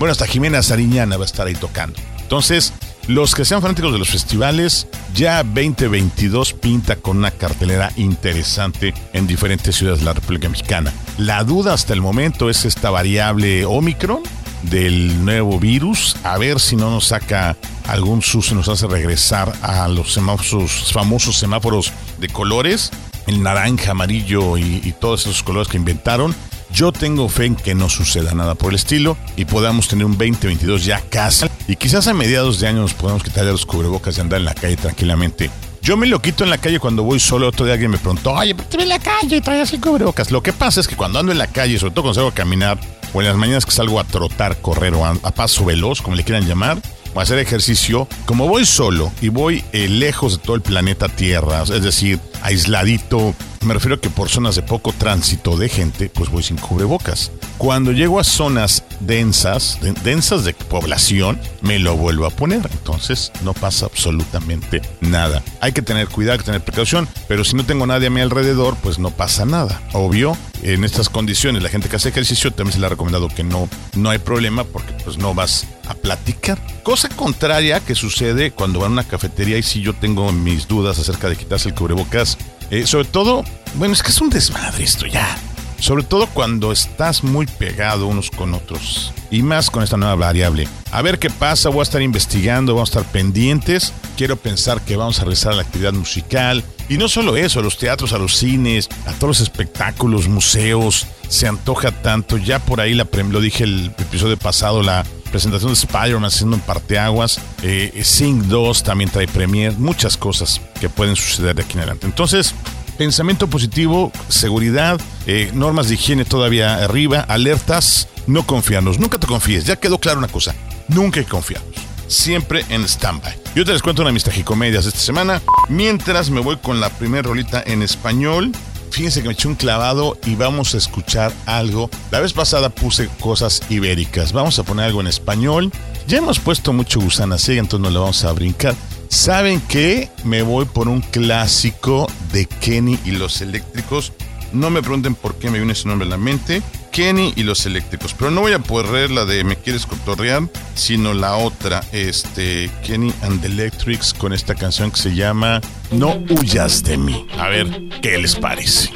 bueno, 0.00 0.10
hasta 0.10 0.26
Jimena 0.26 0.64
Sariñana 0.64 1.16
va 1.16 1.22
a 1.22 1.26
estar 1.26 1.46
ahí 1.46 1.54
tocando. 1.54 1.96
Entonces, 2.20 2.72
los 3.08 3.34
que 3.34 3.46
sean 3.46 3.62
fanáticos 3.62 3.90
de 3.92 3.98
los 3.98 4.10
festivales, 4.10 4.86
ya 5.14 5.42
2022 5.42 6.52
pinta 6.52 6.96
con 6.96 7.16
una 7.16 7.30
cartelera 7.30 7.90
interesante 7.96 8.92
en 9.14 9.26
diferentes 9.26 9.76
ciudades 9.76 10.00
de 10.00 10.04
la 10.04 10.12
República 10.12 10.48
Mexicana. 10.50 10.92
La 11.16 11.42
duda 11.42 11.72
hasta 11.72 11.94
el 11.94 12.02
momento 12.02 12.50
es 12.50 12.66
esta 12.66 12.90
variable 12.90 13.64
Omicron 13.64 14.20
del 14.62 15.24
nuevo 15.24 15.58
virus, 15.58 16.16
a 16.22 16.36
ver 16.36 16.60
si 16.60 16.76
no 16.76 16.90
nos 16.90 17.06
saca 17.06 17.56
algún 17.86 18.20
susto 18.20 18.52
y 18.52 18.58
nos 18.58 18.68
hace 18.68 18.86
regresar 18.86 19.54
a 19.62 19.88
los 19.88 20.14
famosos 20.14 21.38
semáforos 21.38 21.92
de 22.18 22.28
colores, 22.28 22.90
el 23.26 23.42
naranja, 23.42 23.92
amarillo 23.92 24.58
y, 24.58 24.82
y 24.84 24.92
todos 24.92 25.22
esos 25.22 25.42
colores 25.42 25.68
que 25.68 25.78
inventaron. 25.78 26.34
Yo 26.74 26.92
tengo 26.92 27.30
fe 27.30 27.46
en 27.46 27.56
que 27.56 27.74
no 27.74 27.88
suceda 27.88 28.34
nada 28.34 28.54
por 28.54 28.70
el 28.70 28.76
estilo 28.76 29.16
y 29.36 29.46
podamos 29.46 29.88
tener 29.88 30.04
un 30.04 30.18
2022 30.18 30.84
ya 30.84 31.00
casi. 31.08 31.46
Y 31.68 31.76
quizás 31.76 32.08
a 32.08 32.14
mediados 32.14 32.58
de 32.60 32.66
año 32.66 32.80
nos 32.80 32.94
podamos 32.94 33.22
quitar 33.22 33.44
ya 33.44 33.52
los 33.52 33.66
cubrebocas 33.66 34.16
y 34.16 34.22
andar 34.22 34.40
en 34.40 34.46
la 34.46 34.54
calle 34.54 34.78
tranquilamente. 34.78 35.50
Yo 35.82 35.98
me 35.98 36.06
lo 36.06 36.20
quito 36.20 36.42
en 36.42 36.50
la 36.50 36.56
calle 36.56 36.80
cuando 36.80 37.02
voy 37.02 37.20
solo. 37.20 37.46
Otro 37.46 37.66
día 37.66 37.74
alguien 37.74 37.90
me 37.90 37.98
preguntó, 37.98 38.32
oye, 38.32 38.54
¿por 38.54 38.64
qué 38.64 38.70
te 38.70 38.76
ves 38.78 38.84
en 38.84 38.88
la 38.88 38.98
calle 38.98 39.36
y 39.36 39.40
traes 39.42 39.68
así 39.68 39.78
cubrebocas? 39.78 40.30
Lo 40.30 40.42
que 40.42 40.54
pasa 40.54 40.80
es 40.80 40.88
que 40.88 40.96
cuando 40.96 41.18
ando 41.18 41.30
en 41.30 41.36
la 41.36 41.46
calle, 41.46 41.78
sobre 41.78 41.92
todo 41.92 42.04
cuando 42.04 42.14
salgo 42.14 42.30
a 42.30 42.34
caminar, 42.34 42.80
o 43.12 43.20
en 43.20 43.26
las 43.26 43.36
mañanas 43.36 43.66
que 43.66 43.72
salgo 43.72 44.00
a 44.00 44.04
trotar, 44.04 44.62
correr 44.62 44.94
o 44.94 45.04
a, 45.04 45.10
a 45.10 45.30
paso 45.30 45.66
veloz, 45.66 46.00
como 46.00 46.16
le 46.16 46.24
quieran 46.24 46.46
llamar, 46.46 46.80
o 47.14 47.20
a 47.20 47.22
hacer 47.22 47.38
ejercicio, 47.38 48.08
como 48.24 48.48
voy 48.48 48.64
solo 48.64 49.12
y 49.20 49.28
voy 49.28 49.62
eh, 49.72 49.88
lejos 49.88 50.38
de 50.38 50.44
todo 50.44 50.56
el 50.56 50.62
planeta 50.62 51.08
Tierra, 51.08 51.62
es 51.62 51.82
decir, 51.82 52.18
aisladito, 52.42 53.34
me 53.64 53.74
refiero 53.74 53.96
a 53.96 54.00
que 54.00 54.10
por 54.10 54.28
zonas 54.28 54.54
de 54.54 54.62
poco 54.62 54.92
tránsito 54.92 55.56
de 55.56 55.68
gente, 55.68 56.08
pues 56.08 56.30
voy 56.30 56.42
sin 56.42 56.56
cubrebocas. 56.56 57.30
Cuando 57.58 57.90
llego 57.92 58.20
a 58.20 58.24
zonas 58.24 58.84
densas, 59.00 59.78
de- 59.80 59.92
densas 59.92 60.44
de 60.44 60.54
población, 60.54 61.40
me 61.60 61.78
lo 61.78 61.96
vuelvo 61.96 62.26
a 62.26 62.30
poner. 62.30 62.68
Entonces 62.72 63.32
no 63.42 63.52
pasa 63.54 63.86
absolutamente 63.86 64.80
nada. 65.00 65.42
Hay 65.60 65.72
que 65.72 65.82
tener 65.82 66.08
cuidado, 66.08 66.34
hay 66.34 66.38
que 66.38 66.44
tener 66.44 66.60
precaución, 66.64 67.08
pero 67.26 67.44
si 67.44 67.56
no 67.56 67.64
tengo 67.64 67.86
nadie 67.86 68.06
a 68.06 68.10
mi 68.10 68.20
alrededor, 68.20 68.76
pues 68.82 68.98
no 68.98 69.10
pasa 69.10 69.44
nada. 69.44 69.82
Obvio, 69.92 70.36
en 70.62 70.84
estas 70.84 71.08
condiciones, 71.08 71.62
la 71.62 71.68
gente 71.68 71.88
que 71.88 71.96
hace 71.96 72.10
ejercicio 72.10 72.52
también 72.52 72.74
se 72.74 72.80
le 72.80 72.86
ha 72.86 72.90
recomendado 72.90 73.28
que 73.28 73.42
no, 73.44 73.68
no 73.94 74.10
hay 74.10 74.18
problema 74.18 74.64
porque 74.64 74.92
pues 75.04 75.16
no 75.18 75.34
vas 75.34 75.66
a 75.88 75.94
platicar. 75.94 76.58
Cosa 76.82 77.08
contraria 77.08 77.80
que 77.80 77.94
sucede 77.94 78.50
cuando 78.52 78.78
van 78.80 78.90
a 78.90 78.92
una 78.92 79.04
cafetería 79.04 79.58
y 79.58 79.62
si 79.62 79.80
yo 79.80 79.94
tengo 79.94 80.30
mis 80.32 80.68
dudas 80.68 80.98
acerca 80.98 81.28
de 81.28 81.36
quitarse 81.36 81.68
el 81.70 81.74
cubrebocas. 81.74 82.27
Eh, 82.70 82.86
sobre 82.86 83.06
todo, 83.06 83.44
bueno, 83.74 83.94
es 83.94 84.02
que 84.02 84.10
es 84.10 84.20
un 84.20 84.30
desmadre 84.30 84.84
esto 84.84 85.06
ya. 85.06 85.38
Sobre 85.80 86.02
todo 86.02 86.26
cuando 86.26 86.72
estás 86.72 87.22
muy 87.22 87.46
pegado 87.46 88.08
unos 88.08 88.30
con 88.30 88.52
otros. 88.52 89.12
Y 89.30 89.42
más 89.42 89.70
con 89.70 89.82
esta 89.82 89.96
nueva 89.96 90.16
variable. 90.16 90.66
A 90.90 91.02
ver 91.02 91.18
qué 91.18 91.30
pasa, 91.30 91.68
voy 91.68 91.80
a 91.80 91.82
estar 91.84 92.02
investigando, 92.02 92.74
vamos 92.74 92.90
a 92.90 92.98
estar 92.98 93.12
pendientes. 93.12 93.92
Quiero 94.16 94.36
pensar 94.36 94.80
que 94.80 94.96
vamos 94.96 95.20
a 95.20 95.22
regresar 95.22 95.52
a 95.52 95.56
la 95.56 95.62
actividad 95.62 95.92
musical. 95.92 96.64
Y 96.88 96.96
no 96.96 97.08
solo 97.08 97.36
eso, 97.36 97.60
a 97.60 97.62
los 97.62 97.78
teatros, 97.78 98.12
a 98.12 98.18
los 98.18 98.36
cines, 98.36 98.88
a 99.06 99.12
todos 99.12 99.38
los 99.38 99.40
espectáculos, 99.40 100.26
museos. 100.26 101.06
Se 101.28 101.46
antoja 101.46 101.92
tanto. 101.92 102.38
Ya 102.38 102.58
por 102.58 102.80
ahí, 102.80 102.94
la 102.94 103.06
lo 103.30 103.40
dije 103.40 103.64
el 103.64 103.92
episodio 103.98 104.36
pasado, 104.36 104.82
la 104.82 105.04
presentación 105.28 105.70
de 105.72 105.78
Spider-Man 105.78 106.24
haciendo 106.24 106.56
en 106.56 106.62
parteaguas. 106.62 107.40
Eh, 107.62 108.00
Sing 108.04 108.48
2 108.48 108.82
también 108.82 109.10
trae 109.10 109.28
premier. 109.28 109.72
Muchas 109.78 110.16
cosas 110.16 110.60
que 110.80 110.88
pueden 110.88 111.16
suceder 111.16 111.54
de 111.54 111.62
aquí 111.62 111.74
en 111.74 111.80
adelante. 111.80 112.06
Entonces, 112.06 112.54
Pensamiento 112.98 113.46
positivo, 113.46 114.10
seguridad, 114.28 115.00
eh, 115.28 115.52
normas 115.54 115.88
de 115.88 115.94
higiene 115.94 116.24
todavía 116.24 116.82
arriba, 116.82 117.20
alertas, 117.20 118.08
no 118.26 118.44
confiarnos. 118.44 118.98
Nunca 118.98 119.18
te 119.18 119.28
confíes. 119.28 119.66
Ya 119.66 119.76
quedó 119.76 119.98
clara 119.98 120.18
una 120.18 120.26
cosa. 120.26 120.52
Nunca 120.88 121.20
hay 121.20 121.26
confiarnos. 121.26 121.76
Siempre 122.08 122.64
en 122.70 122.82
stand-by. 122.82 123.38
Yo 123.54 123.64
te 123.64 123.72
les 123.72 123.82
cuento 123.82 124.02
una 124.02 124.08
de 124.08 124.14
mis 124.14 124.24
tragicomedias 124.24 124.84
esta 124.84 124.98
semana. 124.98 125.40
Mientras 125.68 126.30
me 126.30 126.40
voy 126.40 126.56
con 126.56 126.80
la 126.80 126.90
primera 126.90 127.22
rolita 127.22 127.62
en 127.64 127.82
español. 127.82 128.50
Fíjense 128.90 129.22
que 129.22 129.28
me 129.28 129.34
eché 129.34 129.48
un 129.48 129.54
clavado 129.54 130.18
y 130.24 130.34
vamos 130.34 130.74
a 130.74 130.78
escuchar 130.78 131.32
algo. 131.46 131.90
La 132.10 132.20
vez 132.20 132.32
pasada 132.32 132.70
puse 132.70 133.08
cosas 133.20 133.62
ibéricas. 133.70 134.32
Vamos 134.32 134.58
a 134.58 134.62
poner 134.64 134.86
algo 134.86 135.00
en 135.00 135.06
español. 135.06 135.70
Ya 136.06 136.18
hemos 136.18 136.38
puesto 136.38 136.72
mucho 136.72 137.00
gusana 137.00 137.38
ciega, 137.38 137.60
entonces 137.60 137.82
no 137.82 137.90
le 137.90 137.98
vamos 137.98 138.24
a 138.24 138.32
brincar. 138.32 138.74
¿Saben 139.08 139.60
qué? 139.68 140.10
Me 140.24 140.42
voy 140.42 140.64
por 140.64 140.88
un 140.88 141.00
clásico 141.00 142.06
de 142.32 142.46
Kenny 142.46 142.98
y 143.04 143.12
los 143.12 143.40
eléctricos. 143.40 144.12
No 144.52 144.70
me 144.70 144.82
pregunten 144.82 145.14
por 145.14 145.34
qué 145.36 145.50
me 145.50 145.58
viene 145.58 145.72
ese 145.72 145.88
nombre 145.88 146.06
a 146.06 146.10
la 146.10 146.16
mente. 146.18 146.62
Kenny 146.98 147.32
y 147.36 147.44
los 147.44 147.64
eléctricos. 147.64 148.12
Pero 148.12 148.32
no 148.32 148.40
voy 148.40 148.54
a 148.54 148.58
poder 148.58 149.12
la 149.12 149.24
de 149.24 149.44
Me 149.44 149.54
quieres 149.54 149.86
cotorrear, 149.86 150.42
sino 150.74 151.14
la 151.14 151.36
otra, 151.36 151.84
este, 151.92 152.68
Kenny 152.84 153.14
and 153.22 153.40
the 153.40 153.46
Electrics, 153.46 154.12
con 154.12 154.32
esta 154.32 154.56
canción 154.56 154.90
que 154.90 154.96
se 154.96 155.14
llama 155.14 155.60
No 155.92 156.16
huyas 156.28 156.82
de 156.82 156.96
mí. 156.96 157.24
A 157.38 157.50
ver, 157.50 157.68
¿qué 158.02 158.18
les 158.18 158.34
parece? 158.34 158.90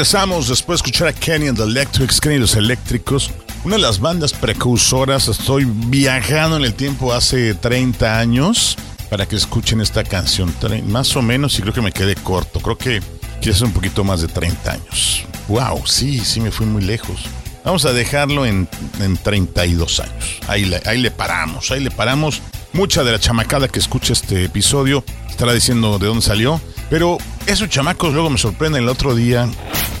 Regresamos 0.00 0.48
después 0.48 0.78
de 0.80 0.88
escuchar 0.88 1.08
a 1.08 1.12
Kenny 1.12 1.48
and 1.48 1.58
the 1.58 1.64
Electrics, 1.64 2.22
Kenny 2.22 2.38
los 2.38 2.56
Eléctricos, 2.56 3.30
una 3.64 3.76
de 3.76 3.82
las 3.82 4.00
bandas 4.00 4.32
precursoras. 4.32 5.28
Estoy 5.28 5.66
viajando 5.66 6.56
en 6.56 6.64
el 6.64 6.72
tiempo 6.72 7.12
hace 7.12 7.52
30 7.52 8.18
años 8.18 8.78
para 9.10 9.26
que 9.26 9.36
escuchen 9.36 9.82
esta 9.82 10.02
canción. 10.02 10.54
Más 10.86 11.14
o 11.16 11.20
menos, 11.20 11.58
y 11.58 11.60
creo 11.60 11.74
que 11.74 11.82
me 11.82 11.92
quedé 11.92 12.14
corto. 12.14 12.60
Creo 12.60 12.78
que 12.78 13.02
quizás 13.42 13.60
un 13.60 13.72
poquito 13.72 14.02
más 14.02 14.22
de 14.22 14.28
30 14.28 14.72
años. 14.72 15.26
Wow, 15.48 15.86
sí, 15.86 16.20
sí 16.20 16.40
me 16.40 16.50
fui 16.50 16.64
muy 16.64 16.80
lejos. 16.80 17.20
Vamos 17.62 17.84
a 17.84 17.92
dejarlo 17.92 18.46
en, 18.46 18.66
en 19.00 19.18
32 19.18 20.00
años. 20.00 20.40
Ahí 20.48 20.80
ahí 20.86 20.96
le 20.96 21.10
paramos, 21.10 21.70
ahí 21.72 21.80
le 21.80 21.90
paramos. 21.90 22.40
Mucha 22.72 23.02
de 23.02 23.12
la 23.12 23.18
chamacada 23.18 23.68
que 23.68 23.78
escucha 23.80 24.12
este 24.12 24.44
episodio 24.44 25.04
estará 25.28 25.52
diciendo 25.52 25.98
de 25.98 26.06
dónde 26.06 26.22
salió. 26.22 26.60
Pero 26.88 27.18
esos 27.46 27.68
chamacos 27.68 28.12
luego 28.12 28.30
me 28.30 28.38
sorprenden 28.38 28.82
el 28.84 28.88
otro 28.88 29.14
día. 29.14 29.48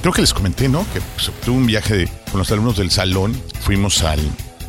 Creo 0.02 0.12
que 0.12 0.20
les 0.22 0.32
comenté, 0.32 0.68
¿no? 0.68 0.86
Que 0.92 1.00
pues, 1.00 1.30
tuve 1.44 1.56
un 1.56 1.66
viaje 1.66 1.96
de- 1.96 2.08
con 2.30 2.38
los 2.38 2.50
alumnos 2.52 2.76
del 2.76 2.90
salón. 2.90 3.40
Fuimos 3.60 4.02
al, 4.02 4.20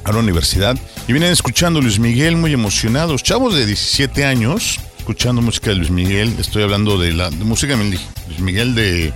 a 0.04 0.12
la 0.12 0.20
universidad 0.20 0.78
y 1.08 1.14
vienen 1.14 1.32
escuchando 1.32 1.80
Luis 1.82 2.00
Miguel 2.00 2.38
muy 2.38 2.54
emocionados. 2.54 3.24
Chavos 3.24 3.54
de 3.56 3.66
17 3.66 4.26
años 4.26 4.80
escuchando 4.98 5.42
música 5.42 5.70
de 5.72 5.78
Luis 5.78 5.90
Miguel. 5.92 6.36
Estoy 6.40 6.64
hablando 6.64 6.98
de 7.00 7.14
la 7.14 7.30
de 7.30 7.44
música 7.44 7.76
de 7.76 7.84
Luis 7.86 8.40
Miguel 8.40 8.76
de, 8.76 9.14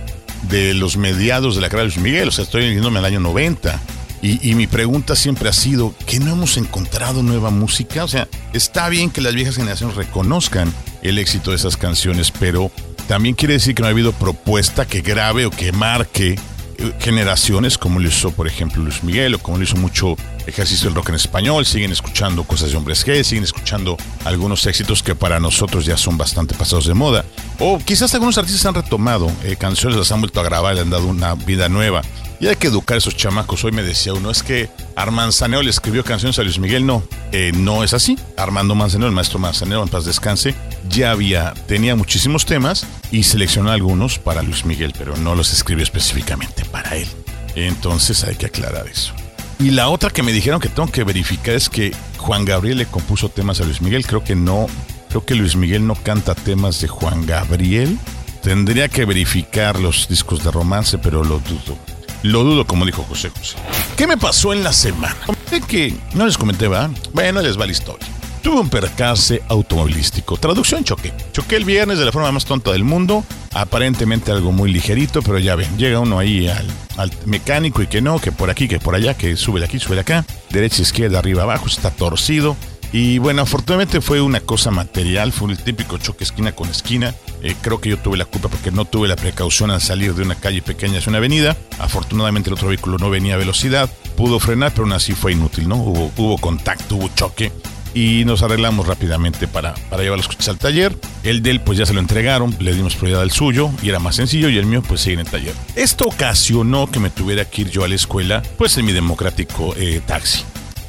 de 0.48 0.74
los 0.74 0.96
mediados 0.96 1.54
de 1.56 1.60
la 1.60 1.68
carrera 1.68 1.88
de 1.88 1.94
Luis 1.94 2.02
Miguel. 2.04 2.28
O 2.28 2.32
sea, 2.32 2.44
estoy 2.44 2.72
yéndome 2.74 2.98
al 3.00 3.04
año 3.04 3.20
90. 3.20 3.80
Y, 4.22 4.50
y 4.50 4.54
mi 4.54 4.66
pregunta 4.66 5.14
siempre 5.14 5.48
ha 5.48 5.52
sido, 5.52 5.94
¿que 6.06 6.18
no 6.18 6.32
hemos 6.32 6.56
encontrado 6.56 7.22
nueva 7.22 7.50
música? 7.50 8.04
O 8.04 8.08
sea, 8.08 8.28
está 8.52 8.88
bien 8.88 9.10
que 9.10 9.20
las 9.20 9.34
viejas 9.34 9.56
generaciones 9.56 9.96
reconozcan 9.96 10.72
el 11.02 11.18
éxito 11.18 11.50
de 11.50 11.56
esas 11.56 11.76
canciones, 11.76 12.30
pero 12.30 12.70
también 13.06 13.34
quiere 13.34 13.54
decir 13.54 13.74
que 13.74 13.82
no 13.82 13.88
ha 13.88 13.90
habido 13.90 14.12
propuesta 14.12 14.86
que 14.86 15.00
grabe 15.00 15.46
o 15.46 15.50
que 15.50 15.70
marque 15.72 16.36
eh, 16.78 16.92
generaciones, 16.98 17.78
como 17.78 18.00
lo 18.00 18.08
hizo, 18.08 18.32
por 18.32 18.46
ejemplo, 18.46 18.82
Luis 18.82 19.02
Miguel, 19.02 19.34
o 19.34 19.38
como 19.38 19.58
lo 19.58 19.64
hizo 19.64 19.76
mucho 19.76 20.16
ejercicio 20.46 20.88
del 20.88 20.96
rock 20.96 21.10
en 21.10 21.14
español, 21.14 21.64
siguen 21.64 21.92
escuchando 21.92 22.44
cosas 22.44 22.70
de 22.70 22.76
hombres 22.76 23.06
G, 23.06 23.22
siguen 23.22 23.44
escuchando 23.44 23.96
algunos 24.24 24.66
éxitos 24.66 25.02
que 25.02 25.14
para 25.14 25.40
nosotros 25.40 25.86
ya 25.86 25.96
son 25.96 26.18
bastante 26.18 26.54
pasados 26.54 26.86
de 26.86 26.94
moda. 26.94 27.24
O 27.60 27.78
quizás 27.78 28.12
algunos 28.14 28.36
artistas 28.36 28.66
han 28.66 28.74
retomado 28.74 29.30
eh, 29.44 29.56
canciones, 29.56 29.96
las 29.98 30.12
han 30.12 30.20
vuelto 30.20 30.40
a 30.40 30.44
grabar, 30.44 30.74
le 30.74 30.82
han 30.82 30.90
dado 30.90 31.06
una 31.06 31.34
vida 31.34 31.68
nueva. 31.68 32.02
Y 32.38 32.48
hay 32.48 32.56
que 32.56 32.66
educar 32.66 32.96
a 32.96 32.98
esos 32.98 33.16
chamacos. 33.16 33.64
Hoy 33.64 33.72
me 33.72 33.82
decía 33.82 34.12
uno, 34.12 34.30
es 34.30 34.42
que 34.42 34.68
Armand 34.94 35.32
Saneo 35.32 35.62
le 35.62 35.70
escribió 35.70 36.04
canciones 36.04 36.38
a 36.38 36.42
Luis 36.42 36.58
Miguel. 36.58 36.84
No, 36.84 37.02
eh, 37.32 37.52
no 37.54 37.82
es 37.82 37.94
así. 37.94 38.18
Armando 38.36 38.74
Manzanero, 38.74 39.08
el 39.08 39.14
maestro 39.14 39.38
Manzanero, 39.38 39.82
en 39.82 39.88
paz 39.88 40.04
descanse, 40.04 40.54
ya 40.88 41.12
había, 41.12 41.54
tenía 41.66 41.96
muchísimos 41.96 42.44
temas 42.44 42.86
y 43.10 43.22
seleccionó 43.22 43.70
algunos 43.70 44.18
para 44.18 44.42
Luis 44.42 44.64
Miguel, 44.64 44.92
pero 44.96 45.16
no 45.16 45.34
los 45.34 45.52
escribió 45.52 45.82
específicamente 45.82 46.64
para 46.66 46.96
él. 46.96 47.08
Entonces 47.54 48.22
hay 48.24 48.36
que 48.36 48.46
aclarar 48.46 48.86
eso. 48.86 49.14
Y 49.58 49.70
la 49.70 49.88
otra 49.88 50.10
que 50.10 50.22
me 50.22 50.32
dijeron 50.32 50.60
que 50.60 50.68
tengo 50.68 50.90
que 50.92 51.04
verificar 51.04 51.54
es 51.54 51.70
que 51.70 51.94
Juan 52.18 52.44
Gabriel 52.44 52.78
le 52.78 52.86
compuso 52.86 53.30
temas 53.30 53.60
a 53.60 53.64
Luis 53.64 53.80
Miguel. 53.80 54.06
Creo 54.06 54.22
que 54.22 54.36
no, 54.36 54.66
creo 55.08 55.24
que 55.24 55.34
Luis 55.34 55.56
Miguel 55.56 55.86
no 55.86 55.94
canta 55.94 56.34
temas 56.34 56.82
de 56.82 56.88
Juan 56.88 57.24
Gabriel. 57.24 57.98
Tendría 58.42 58.88
que 58.88 59.06
verificar 59.06 59.80
los 59.80 60.08
discos 60.08 60.44
de 60.44 60.50
romance, 60.50 60.98
pero 60.98 61.24
lo 61.24 61.38
dudo. 61.38 61.78
Lo 62.26 62.42
dudo, 62.42 62.66
como 62.66 62.84
dijo 62.84 63.04
José 63.04 63.30
José. 63.30 63.56
¿Qué 63.96 64.08
me 64.08 64.16
pasó 64.16 64.52
en 64.52 64.64
la 64.64 64.72
semana? 64.72 65.16
Es 65.52 65.64
que 65.64 65.94
no 66.14 66.26
les 66.26 66.36
comenté, 66.36 66.66
¿va? 66.66 66.90
Bueno, 67.12 67.40
les 67.40 67.58
va 67.58 67.66
la 67.66 67.72
historia. 67.72 68.04
Tuve 68.42 68.60
un 68.60 68.68
percance 68.68 69.42
automovilístico. 69.48 70.36
Traducción 70.36 70.82
choqué. 70.82 71.12
Choqué 71.32 71.54
el 71.54 71.64
viernes 71.64 72.00
de 72.00 72.04
la 72.04 72.10
forma 72.10 72.32
más 72.32 72.44
tonta 72.44 72.72
del 72.72 72.82
mundo. 72.82 73.24
Aparentemente 73.54 74.32
algo 74.32 74.50
muy 74.50 74.72
ligerito, 74.72 75.22
pero 75.22 75.38
ya 75.38 75.54
ven, 75.54 75.78
llega 75.78 76.00
uno 76.00 76.18
ahí 76.18 76.48
al, 76.48 76.66
al 76.96 77.12
mecánico 77.26 77.80
y 77.80 77.86
que 77.86 78.00
no, 78.00 78.18
que 78.18 78.32
por 78.32 78.50
aquí, 78.50 78.66
que 78.66 78.80
por 78.80 78.96
allá, 78.96 79.14
que 79.14 79.36
sube 79.36 79.60
de 79.60 79.66
aquí, 79.66 79.78
sube 79.78 79.94
de 79.94 80.00
acá. 80.00 80.26
Derecha, 80.50 80.82
izquierda, 80.82 81.20
arriba, 81.20 81.44
abajo, 81.44 81.66
está 81.66 81.90
torcido. 81.92 82.56
Y 82.92 83.18
bueno, 83.18 83.42
afortunadamente 83.42 84.00
fue 84.00 84.20
una 84.20 84.40
cosa 84.40 84.70
material, 84.70 85.32
fue 85.32 85.50
el 85.50 85.58
típico 85.58 85.98
choque 85.98 86.24
esquina 86.24 86.52
con 86.52 86.68
esquina. 86.68 87.14
Eh, 87.42 87.54
creo 87.60 87.80
que 87.80 87.90
yo 87.90 87.98
tuve 87.98 88.16
la 88.16 88.24
culpa 88.24 88.48
porque 88.48 88.70
no 88.70 88.84
tuve 88.84 89.08
la 89.08 89.16
precaución 89.16 89.70
al 89.70 89.80
salir 89.80 90.14
de 90.14 90.22
una 90.22 90.34
calle 90.34 90.62
pequeña 90.62 90.98
hacia 90.98 91.10
una 91.10 91.18
avenida. 91.18 91.56
Afortunadamente 91.78 92.50
el 92.50 92.54
otro 92.54 92.68
vehículo 92.68 92.98
no 92.98 93.10
venía 93.10 93.34
a 93.34 93.38
velocidad, 93.38 93.90
pudo 94.16 94.40
frenar, 94.40 94.72
pero 94.72 94.84
aún 94.84 94.92
así 94.92 95.14
fue 95.14 95.32
inútil, 95.32 95.68
¿no? 95.68 95.76
Hubo, 95.76 96.38
contacto, 96.38 96.96
hubo 96.96 97.08
choque 97.14 97.52
y 97.94 98.24
nos 98.26 98.42
arreglamos 98.42 98.86
rápidamente 98.86 99.48
para, 99.48 99.74
para 99.90 100.02
llevar 100.02 100.18
los 100.18 100.28
coches 100.28 100.48
al 100.48 100.58
taller. 100.58 100.96
El 101.22 101.42
de 101.42 101.50
él 101.50 101.60
pues 101.60 101.78
ya 101.78 101.86
se 101.86 101.94
lo 101.94 102.00
entregaron, 102.00 102.54
le 102.60 102.74
dimos 102.74 102.94
prioridad 102.94 103.22
al 103.22 103.30
suyo 103.30 103.70
y 103.82 103.88
era 103.88 103.98
más 103.98 104.16
sencillo 104.16 104.48
y 104.48 104.58
el 104.58 104.66
mío 104.66 104.82
pues 104.86 105.00
sigue 105.00 105.14
en 105.14 105.20
el 105.20 105.28
taller. 105.28 105.54
Esto 105.74 106.06
ocasionó 106.06 106.90
que 106.90 107.00
me 107.00 107.10
tuviera 107.10 107.44
que 107.44 107.62
ir 107.62 107.70
yo 107.70 107.84
a 107.84 107.88
la 107.88 107.94
escuela 107.94 108.42
pues 108.58 108.76
en 108.78 108.86
mi 108.86 108.92
democrático 108.92 109.74
eh, 109.76 110.00
taxi. 110.06 110.44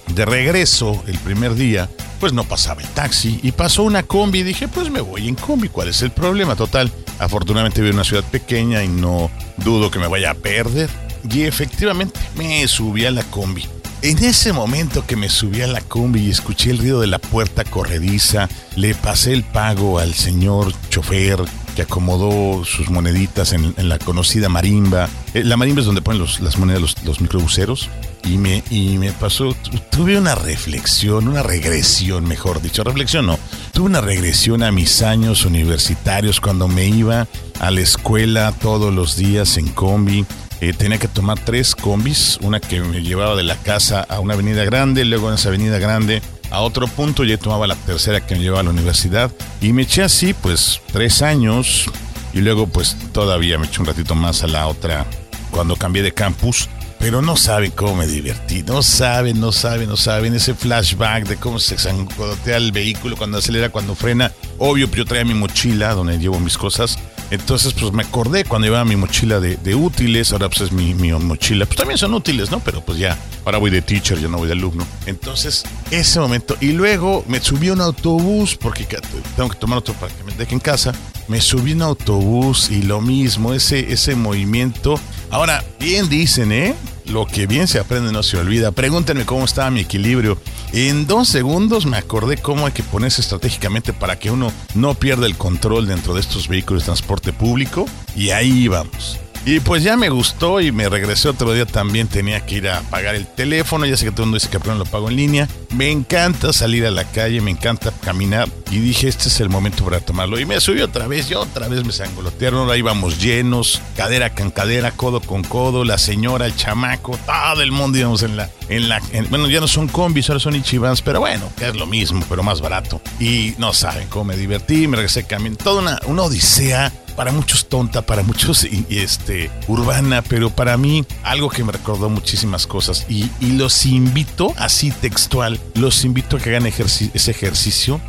De 0.08 0.26
regreso, 0.26 1.04
el 1.08 1.18
primer 1.20 1.56
día, 1.56 1.90
pues 2.20 2.34
no 2.34 2.44
pasaba 2.44 2.82
el 2.82 2.88
taxi 2.90 3.40
y 3.44 3.52
pasó 3.52 3.84
una 3.84 4.04
combi 4.04 4.40
y 4.40 4.44
dije, 4.44 4.68
pues 4.68 4.90
me 4.90 5.02
voy 5.02 5.28
en 5.28 5.36
combi, 5.36 5.70
¿cuál 5.70 5.90
es 5.90 6.02
el 6.02 6.12
problema? 6.12 6.56
Total, 6.56 6.92
afortunadamente 7.20 7.82
vivo 7.82 7.92
en 7.92 7.96
una 7.98 8.04
ciudad 8.04 8.24
pequeña 8.24 8.84
y 8.84 8.88
no 8.88 9.30
dudo 9.58 9.92
que 9.92 10.00
me 10.00 10.08
vaya 10.08 10.32
a 10.32 10.36
perder. 10.36 10.90
Y 11.30 11.44
efectivamente 11.44 12.20
me 12.36 12.68
subí 12.68 13.06
a 13.06 13.12
la 13.12 13.24
combi. 13.24 13.66
En 14.02 14.24
ese 14.24 14.54
momento 14.54 15.06
que 15.06 15.16
me 15.16 15.28
subí 15.28 15.62
a 15.62 15.68
la 15.68 15.82
combi 15.82 16.22
y 16.22 16.30
escuché 16.30 16.72
el 16.72 16.78
ruido 16.78 17.02
de 17.02 17.08
la 17.08 17.20
puerta 17.20 17.64
corrediza, 17.64 18.48
le 18.76 18.94
pasé 18.94 19.34
el 19.34 19.44
pago 19.44 20.00
al 20.00 20.14
señor 20.14 20.72
chofer 20.90 21.40
que 21.78 21.84
acomodó 21.84 22.66
sus 22.66 22.90
moneditas 22.90 23.54
en, 23.54 23.76
la 23.78 24.00
conocida 24.00 24.50
marimba. 24.50 25.08
Eh, 25.36 25.44
La 25.44 25.58
marimba 25.58 25.82
es 25.82 25.86
donde 25.86 26.02
ponen 26.02 26.26
las 26.42 26.58
monedas 26.58 26.82
los, 26.82 27.04
los 27.04 27.22
microbuseros. 27.22 27.88
Y 28.26 28.40
me, 28.40 28.64
y 28.72 28.98
me 28.98 29.12
pasó, 29.12 29.54
tu- 29.54 29.78
tuve 29.92 30.18
una 30.18 30.34
reflexión, 30.34 31.28
una 31.28 31.44
regresión, 31.44 32.26
mejor 32.28 32.64
dicho, 32.64 32.84
reflexión 32.84 33.28
no, 33.28 33.38
tuve 33.74 33.86
una 33.86 34.02
regresión 34.02 34.64
a 34.64 34.72
mis 34.72 35.04
años 35.04 35.46
universitarios 35.46 36.42
cuando 36.42 36.68
me 36.68 36.88
iba 36.88 37.28
a 37.60 37.70
la 37.70 37.82
escuela 37.82 38.52
todos 38.60 38.92
los 38.92 39.16
días 39.16 39.58
en 39.58 39.68
combi. 39.68 40.26
Eh, 40.60 40.74
tenía 40.74 40.98
que 40.98 41.08
tomar 41.08 41.38
tres 41.40 41.76
combis, 41.76 42.40
una 42.42 42.60
que 42.60 42.82
me 42.82 43.04
llevaba 43.04 43.36
de 43.36 43.44
la 43.44 43.56
casa 43.58 44.02
a 44.10 44.20
una 44.20 44.34
avenida 44.34 44.66
grande, 44.66 45.06
luego 45.06 45.30
en 45.30 45.36
esa 45.36 45.50
avenida 45.50 45.78
grande 45.78 46.24
a 46.50 46.62
otro 46.62 46.88
punto, 46.88 47.24
ya 47.24 47.38
tomaba 47.38 47.68
la 47.68 47.76
tercera 47.76 48.26
que 48.26 48.36
me 48.36 48.42
llevaba 48.42 48.62
a 48.62 48.64
la 48.64 48.70
universidad 48.70 49.32
y 49.62 49.74
me 49.74 49.84
eché 49.84 50.04
así 50.04 50.34
pues 50.34 50.82
tres 50.92 51.22
años 51.22 51.86
y 52.34 52.42
luego 52.42 52.68
pues 52.68 52.96
todavía 53.12 53.58
me 53.58 53.68
eché 53.68 53.82
un 53.82 53.88
ratito 53.88 54.16
más 54.16 54.44
a 54.44 54.48
la 54.48 54.68
otra 54.68 55.06
cuando 55.52 55.76
cambié 55.76 56.04
de 56.04 56.14
campus. 56.14 56.70
Pero 57.00 57.22
no 57.22 57.36
saben 57.36 57.70
cómo 57.72 57.96
me 57.96 58.08
divertí, 58.08 58.64
no 58.64 58.82
saben, 58.82 59.40
no 59.40 59.52
saben, 59.52 59.88
no 59.88 59.98
saben 59.98 60.34
ese 60.34 60.56
flashback 60.56 61.28
de 61.28 61.38
cómo 61.38 61.60
se 61.60 61.78
zangotea 61.78 62.58
el 62.58 62.72
vehículo 62.72 63.16
cuando 63.16 63.38
acelera, 63.38 63.70
cuando 63.70 63.94
frena. 63.94 64.32
Obvio, 64.60 64.90
yo 64.90 65.06
traía 65.06 65.26
mi 65.26 65.34
mochila 65.34 65.94
donde 65.94 66.18
llevo 66.18 66.40
mis 66.40 66.58
cosas. 66.58 66.98
Entonces, 67.30 67.74
pues 67.74 67.92
me 67.92 68.04
acordé 68.04 68.46
cuando 68.46 68.68
llevaba 68.68 68.86
mi 68.86 68.96
mochila 68.96 69.40
de, 69.40 69.58
de 69.58 69.76
útiles, 69.76 70.32
ahora 70.32 70.48
pues 70.48 70.62
es 70.62 70.72
mi, 70.72 70.94
mi 70.94 71.12
mochila. 71.12 71.66
Pues 71.66 71.78
también 71.78 71.98
son 71.98 72.14
útiles, 72.14 72.52
¿no? 72.52 72.60
Pero 72.62 72.82
pues 72.82 72.98
ya, 72.98 73.18
ahora 73.44 73.58
voy 73.58 73.70
de 73.70 73.82
teacher, 73.82 74.18
ya 74.20 74.30
no 74.30 74.38
voy 74.38 74.48
de 74.48 74.54
alumno. 74.54 74.88
Entonces, 75.06 75.66
ese 75.92 76.20
momento. 76.20 76.56
Y 76.62 76.72
luego 76.72 77.26
me 77.28 77.42
subí 77.42 77.68
a 77.68 77.74
un 77.74 77.82
autobús, 77.82 78.56
porque 78.56 78.88
tengo 79.36 79.50
que 79.50 79.58
tomar 79.58 79.80
otro 79.80 79.94
para 79.96 80.14
que 80.14 80.24
me 80.24 80.34
deje 80.34 80.54
en 80.54 80.62
casa. 80.62 80.94
Me 81.28 81.42
subí 81.42 81.74
a 81.74 81.76
un 81.76 81.82
autobús 81.82 82.70
y 82.72 82.82
lo 82.84 83.02
mismo, 83.02 83.54
ese, 83.54 83.92
ese 83.92 84.16
movimiento. 84.16 84.98
Ahora, 85.30 85.66
bien 85.80 86.08
dicen, 86.08 86.54
¿eh? 86.54 86.76
Lo 87.10 87.26
que 87.26 87.48
bien 87.48 87.68
se 87.68 87.80
aprende 87.80 88.12
no 88.12 88.22
se 88.24 88.38
olvida. 88.38 88.72
Pregúntenme 88.72 89.26
cómo 89.26 89.46
estaba 89.46 89.72
mi 89.72 89.82
equilibrio. 89.82 90.38
En 90.74 91.08
dos 91.08 91.30
segundos 91.30 91.86
me 91.86 91.98
acordé 91.98 92.38
cómo 92.38 92.66
hay 92.66 92.74
que 92.74 92.84
ponerse 92.84 93.22
estratégicamente 93.22 93.94
para 93.94 94.20
que 94.20 94.30
uno 94.30 94.52
no 94.76 94.94
pierda 94.94 95.26
el 95.26 95.38
control 95.38 95.88
dentro 95.88 96.14
de 96.14 96.20
estos 96.20 96.48
vehículos 96.48 96.84
de 96.84 96.88
transporte 96.88 97.34
público. 97.34 97.86
Y 98.16 98.32
ahí 98.32 98.68
vamos. 98.68 99.20
Y 99.50 99.62
pues 99.62 99.82
ya 99.82 99.96
me 99.96 100.10
gustó 100.10 100.60
y 100.60 100.74
me 100.74 100.90
regresé 100.90 101.30
otro 101.30 101.54
día 101.54 101.66
también. 101.66 102.10
Tenía 102.10 102.46
que 102.46 102.56
ir 102.56 102.68
a 102.68 102.82
pagar 102.82 103.16
el 103.16 103.26
teléfono. 103.26 103.86
Ya 103.86 103.96
sé 103.96 104.04
que 104.04 104.12
todo 104.12 104.24
el 104.24 104.28
mundo 104.28 104.36
dice 104.40 104.50
que 104.50 104.60
primero 104.60 104.80
lo 104.84 104.86
pago 104.86 105.08
en 105.10 105.16
línea. 105.16 105.48
Me 105.70 105.90
encanta 105.90 106.52
salir 106.52 106.86
a 106.86 106.92
la 106.92 107.06
calle, 107.06 107.40
me 107.40 107.52
encanta 107.52 107.94
caminar. 108.04 108.50
Y 108.70 108.80
dije, 108.80 109.08
este 109.08 109.30
es 109.30 109.40
el 109.40 109.48
momento 109.48 109.86
para 109.86 110.02
tomarlo. 110.02 110.38
Y 110.38 110.46
me 110.46 110.60
subí 110.60 110.82
otra 110.82 111.08
vez, 111.08 111.32
y 111.32 111.36
otra 111.36 111.70
vez 111.70 111.86
me 111.86 111.94
sangolotearon. 111.94 112.70
Ahí 112.70 112.82
vamos 112.82 113.20
llenos, 113.22 113.82
cadera 113.96 114.36
con 114.36 114.52
cadera, 114.52 114.92
codo 114.92 115.22
con 115.22 115.44
codo. 115.46 115.86
La 115.86 115.98
señora, 115.98 116.46
el 116.46 116.54
chamaco, 116.58 117.18
todo 117.26 117.62
el 117.62 117.72
mundo 117.72 117.98
íbamos 117.98 118.24
en 118.24 118.36
la. 118.36 118.50
En 118.68 118.90
la 118.90 119.02
en- 119.14 119.30
bueno, 119.30 119.48
ya 119.48 119.62
no 119.62 119.68
son 119.70 119.88
combis, 119.88 120.30
ahora 120.30 120.42
son 120.42 120.56
Ichibans, 120.56 121.02
pero 121.02 121.22
bueno, 121.22 121.50
es 121.62 121.74
lo 121.74 121.86
mismo, 121.86 122.22
pero 122.28 122.44
más 122.44 122.60
barato. 122.60 123.00
Y 123.18 123.54
no 123.60 123.72
saben 123.74 124.10
cómo 124.10 124.26
me 124.26 124.36
divertí, 124.36 124.90
me 124.90 124.98
regresé 124.98 125.24
caminando. 125.26 125.64
Toda 125.64 125.82
una, 125.82 126.00
una 126.08 126.24
odisea 126.24 126.92
para 127.18 127.32
muchos 127.32 127.68
tonta, 127.68 128.04
para 128.04 128.22
muchos 128.22 128.66
este, 128.90 129.50
urbana, 129.68 130.22
pero 130.22 130.52
para 130.52 130.78
mí 130.78 131.04
algo 131.24 131.50
que 131.50 131.64
me 131.64 131.72
recordó 131.72 132.10
muchísimas 132.10 132.68
cosas. 132.68 133.08
Y, 133.10 133.32
los 133.42 133.88
invito, 133.88 134.54
así 134.56 134.92
textual, 134.92 135.60
los 135.74 136.06
invito 136.06 136.38
a 136.38 136.40
que 136.40 136.52
hagan 136.52 136.68
ese 136.68 137.32
ejercicio 137.32 138.00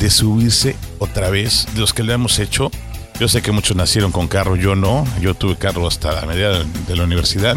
de 0.00 0.10
subirse 0.10 0.76
otra 0.98 1.28
vez, 1.28 1.66
de 1.74 1.80
los 1.80 1.92
que 1.92 2.02
lo 2.02 2.12
hemos 2.14 2.38
hecho, 2.38 2.70
Yo 3.20 3.28
sé 3.28 3.42
que 3.42 3.52
muchos 3.52 3.76
nacieron 3.76 4.10
con 4.10 4.26
carro, 4.26 4.56
yo 4.56 4.74
no. 4.74 5.06
Yo 5.20 5.34
tuve 5.34 5.56
carro 5.56 5.86
hasta 5.86 6.10
la 6.10 6.26
media 6.26 6.48
de 6.48 6.96
la 6.96 7.04
universidad. 7.04 7.56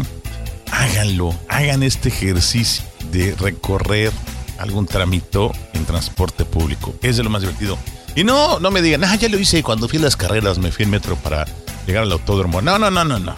Háganlo, 0.70 1.34
hagan 1.48 1.82
este 1.82 2.10
ejercicio 2.10 2.84
de 3.10 3.34
recorrer 3.34 4.12
algún 4.58 4.86
tramito 4.86 5.50
en 5.72 5.84
transporte 5.84 6.44
público. 6.44 6.94
Es 7.02 7.16
de 7.16 7.24
lo 7.24 7.30
más 7.30 7.40
divertido. 7.40 7.76
Y 8.18 8.24
no, 8.24 8.58
no 8.58 8.72
me 8.72 8.82
digan, 8.82 9.04
ah, 9.04 9.14
ya 9.14 9.28
lo 9.28 9.38
hice 9.38 9.62
cuando 9.62 9.88
fui 9.88 10.00
a 10.00 10.02
las 10.02 10.16
carreras, 10.16 10.58
me 10.58 10.72
fui 10.72 10.82
en 10.82 10.90
metro 10.90 11.14
para 11.14 11.46
llegar 11.86 12.02
al 12.02 12.10
autódromo. 12.10 12.60
No, 12.60 12.76
no, 12.76 12.90
no, 12.90 13.04
no, 13.04 13.20
no. 13.20 13.32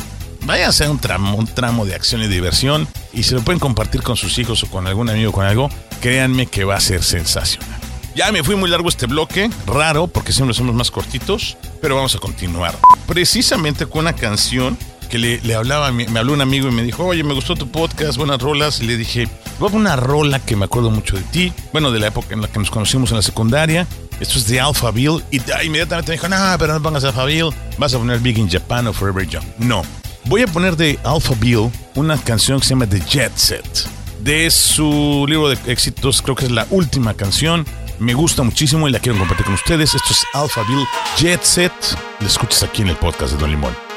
Váyanse 0.46 0.86
a 0.86 0.90
un 0.90 0.98
tramo, 0.98 1.36
un 1.36 1.46
tramo 1.46 1.84
de 1.84 1.94
acción 1.94 2.22
y 2.22 2.28
diversión 2.28 2.88
y 3.12 3.24
si 3.24 3.34
lo 3.34 3.42
pueden 3.42 3.58
compartir 3.58 4.02
con 4.02 4.16
sus 4.16 4.38
hijos 4.38 4.62
o 4.62 4.70
con 4.70 4.86
algún 4.86 5.10
amigo 5.10 5.32
con 5.32 5.44
algo, 5.44 5.68
créanme 6.00 6.46
que 6.46 6.64
va 6.64 6.76
a 6.76 6.80
ser 6.80 7.02
sensacional. 7.02 7.78
Ya 8.14 8.32
me 8.32 8.42
fui 8.42 8.56
muy 8.56 8.70
largo 8.70 8.88
este 8.88 9.04
bloque, 9.04 9.50
raro 9.66 10.06
porque 10.06 10.32
siempre 10.32 10.54
somos 10.54 10.74
más 10.74 10.90
cortitos, 10.90 11.58
pero 11.82 11.96
vamos 11.96 12.14
a 12.14 12.18
continuar. 12.18 12.74
Precisamente 13.06 13.84
con 13.84 14.00
una 14.00 14.14
canción 14.14 14.78
que 15.10 15.18
le, 15.18 15.42
le 15.42 15.56
hablaba, 15.56 15.92
me 15.92 16.18
habló 16.18 16.32
un 16.32 16.40
amigo 16.40 16.68
y 16.68 16.72
me 16.72 16.84
dijo, 16.84 17.04
oye, 17.04 17.22
me 17.22 17.34
gustó 17.34 17.54
tu 17.54 17.70
podcast, 17.70 18.16
buenas 18.16 18.40
rolas. 18.40 18.80
Y 18.80 18.86
le 18.86 18.96
dije, 18.96 19.28
voy 19.58 19.70
a 19.70 19.76
una 19.76 19.96
rola 19.96 20.38
que 20.38 20.56
me 20.56 20.64
acuerdo 20.64 20.90
mucho 20.90 21.16
de 21.16 21.22
ti, 21.24 21.52
bueno, 21.70 21.90
de 21.90 21.98
la 21.98 22.06
época 22.06 22.32
en 22.32 22.40
la 22.40 22.48
que 22.48 22.58
nos 22.58 22.70
conocimos 22.70 23.10
en 23.10 23.16
la 23.16 23.22
secundaria. 23.22 23.86
Esto 24.20 24.38
es 24.38 24.46
de 24.46 24.60
Alphaville. 24.60 25.22
Y 25.30 25.40
ah, 25.50 25.64
inmediatamente 25.64 26.12
me 26.12 26.16
dijo, 26.16 26.28
no, 26.28 26.36
pero 26.58 26.74
no 26.74 26.82
pongas 26.82 27.04
Alphaville, 27.04 27.50
vas 27.78 27.94
a 27.94 27.98
poner 27.98 28.20
Big 28.20 28.38
in 28.38 28.48
Japan 28.48 28.86
o 28.86 28.92
Forever 28.92 29.26
Young. 29.26 29.44
No, 29.58 29.82
voy 30.24 30.42
a 30.42 30.46
poner 30.46 30.76
de 30.76 30.98
Alphaville 31.04 31.70
una 31.94 32.16
canción 32.18 32.60
que 32.60 32.66
se 32.66 32.70
llama 32.70 32.86
The 32.86 33.00
Jet 33.00 33.36
Set. 33.36 33.88
De 34.20 34.50
su 34.50 35.24
libro 35.26 35.48
de 35.48 35.58
éxitos, 35.66 36.20
creo 36.20 36.36
que 36.36 36.44
es 36.44 36.50
la 36.50 36.66
última 36.70 37.14
canción. 37.14 37.64
Me 37.98 38.14
gusta 38.14 38.42
muchísimo 38.42 38.86
y 38.86 38.90
la 38.90 38.98
quiero 38.98 39.18
compartir 39.18 39.46
con 39.46 39.54
ustedes. 39.54 39.94
Esto 39.94 40.12
es 40.12 40.24
Alphaville 40.34 40.86
Jet 41.18 41.42
Set. 41.42 41.72
La 42.20 42.26
escuchas 42.26 42.62
aquí 42.62 42.82
en 42.82 42.88
el 42.88 42.96
podcast 42.96 43.32
de 43.32 43.38
Don 43.38 43.50
Limón. 43.50 43.89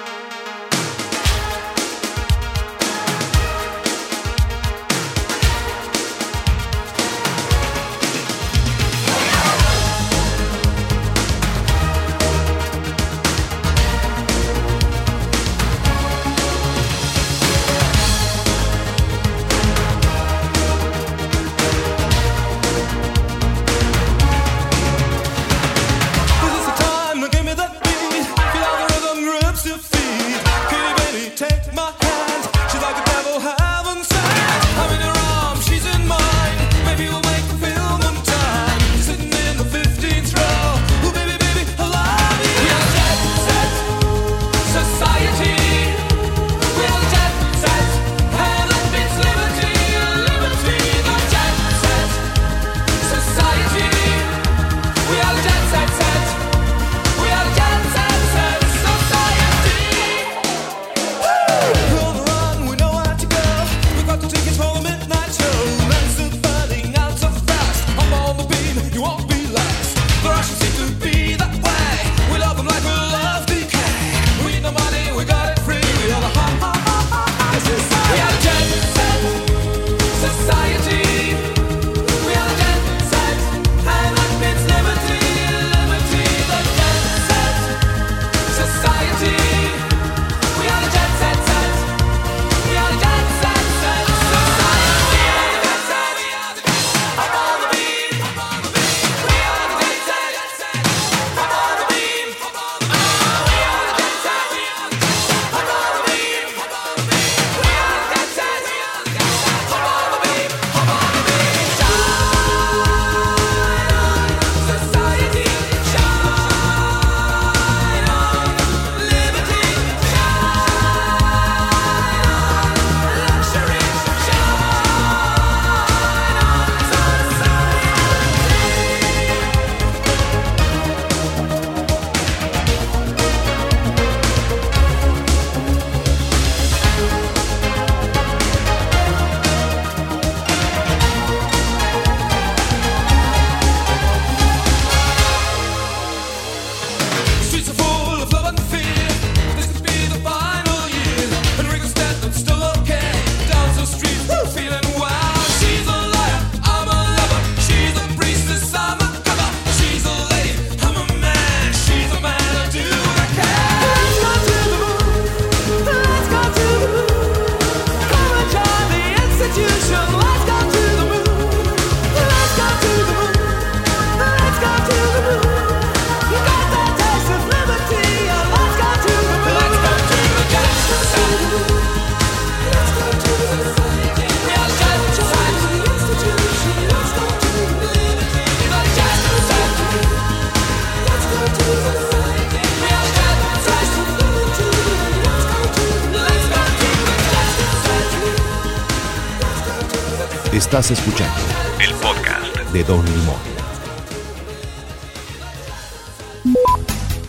Estás 200.73 200.89
escuchando 200.89 201.36
El 201.79 201.93
podcast. 201.93 202.71
de 202.73 202.83
Don 202.83 203.05
Limón. 203.05 203.36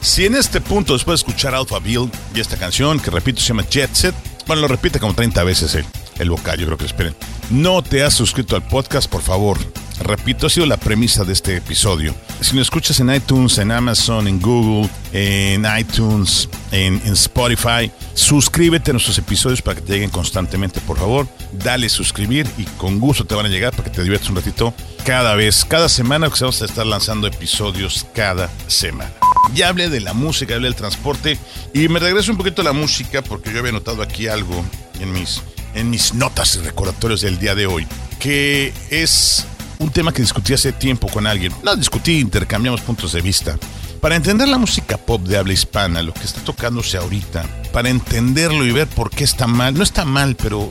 Si 0.01 0.25
en 0.25 0.35
este 0.35 0.63
punto, 0.63 0.95
después 0.95 1.21
de 1.21 1.27
escuchar 1.27 1.55
Alphaville 1.55 2.11
y 2.35 2.41
esta 2.41 2.57
canción, 2.57 2.99
que 2.99 3.11
repito, 3.11 3.43
se 3.43 3.49
llama 3.49 3.67
Jet 3.69 3.93
Set, 3.93 4.15
bueno, 4.47 4.63
lo 4.63 4.69
repite 4.69 4.99
como 4.99 5.13
30 5.13 5.45
veces 5.45 5.75
el, 5.75 5.85
el 6.19 6.31
vocal, 6.31 6.59
yo 6.59 6.65
creo 6.65 6.79
que 6.79 6.87
esperen. 6.87 7.15
No 7.51 7.83
te 7.83 8.03
has 8.03 8.15
suscrito 8.15 8.57
al 8.57 8.67
podcast, 8.67 9.11
por 9.11 9.21
favor. 9.21 9.59
Repito, 10.01 10.47
ha 10.47 10.51
sido 10.51 10.67
la 10.67 10.77
premisa 10.77 11.25
de 11.25 11.33
este 11.33 11.57
episodio. 11.57 12.15
Si 12.41 12.57
lo 12.57 12.63
escuchas 12.63 12.99
en 13.01 13.15
iTunes, 13.15 13.59
en 13.59 13.71
Amazon, 13.71 14.27
en 14.27 14.41
Google, 14.41 14.91
en 15.13 15.65
iTunes, 15.79 16.49
en, 16.73 17.01
Spotify, 17.13 17.91
suscríbete 18.15 18.91
a 18.91 18.95
nuestros 18.95 19.19
episodios 19.19 19.63
para 19.63 19.77
que 19.77 19.83
te 19.83 19.93
lleguen 19.93 20.11
constantemente, 20.11 20.81
por 20.81 20.99
favor. 20.99 21.29
Dale 21.53 21.89
suscribir 21.89 22.47
y 22.59 22.65
con 22.65 22.99
gusto 22.99 23.25
te 23.25 23.35
van 23.35 23.47
a 23.47 23.49
llegar 23.49 23.73
para 23.73 23.85
que 23.85 23.91
te 23.91 24.03
diviertas 24.03 24.29
un 24.29 24.37
ratito 24.37 24.75
cada 25.05 25.35
vez, 25.35 25.65
cada 25.65 25.89
semana, 25.89 26.29
vamos 26.29 26.63
a 26.63 26.65
estar 26.65 26.87
lanzando 26.87 27.27
episodios 27.27 28.07
cada 28.15 28.51
semana. 28.67 29.13
Ya 29.55 29.69
hablé 29.69 29.91
de 29.91 30.01
la 30.01 30.15
música, 30.15 30.55
hablé 30.55 30.69
del 30.69 30.75
transporte 30.75 31.39
y 31.73 31.89
me 31.89 32.01
regreso 32.01 32.33
un 32.33 32.39
poquito 32.39 32.63
a 32.63 32.65
la 32.65 32.73
música 32.73 33.23
porque 33.23 33.53
yo 33.53 33.61
había 33.61 33.73
notado 33.73 34.03
aquí 34.03 34.27
algo 34.27 34.65
en 35.01 35.13
mis, 35.13 35.43
en 35.75 35.91
mis 35.91 36.15
notas 36.15 36.57
y 36.57 36.61
recordatorios 36.61 37.21
del 37.21 37.39
día 37.39 37.55
de 37.55 37.67
hoy, 37.67 37.87
que 38.19 38.73
es 38.91 39.47
un 39.85 39.91
tema 39.91 40.13
que 40.13 40.23
discutí 40.23 40.55
hace 40.55 40.73
tiempo 40.73 41.09
con 41.09 41.27
alguien. 41.27 41.53
No 41.63 41.77
discutí, 41.77 42.19
intercambiamos 42.19 42.81
puntos 42.81 43.13
de 43.13 43.21
vista. 43.21 43.59
Para 44.01 44.17
entender 44.17 44.49
la 44.49 44.59
música 44.59 44.97
pop 44.97 45.23
de 45.23 45.39
habla 45.39 45.53
hispana, 45.53 46.03
lo 46.03 46.13
que 46.13 46.25
está 46.25 46.41
tocándose 46.43 46.97
ahorita, 46.97 47.45
para 47.73 47.89
entenderlo 47.89 48.65
y 48.67 48.73
ver 48.73 48.87
por 48.87 49.11
qué 49.11 49.25
está 49.25 49.47
mal, 49.47 49.75
no 49.75 49.83
está 49.83 50.05
mal, 50.05 50.37
pero 50.37 50.71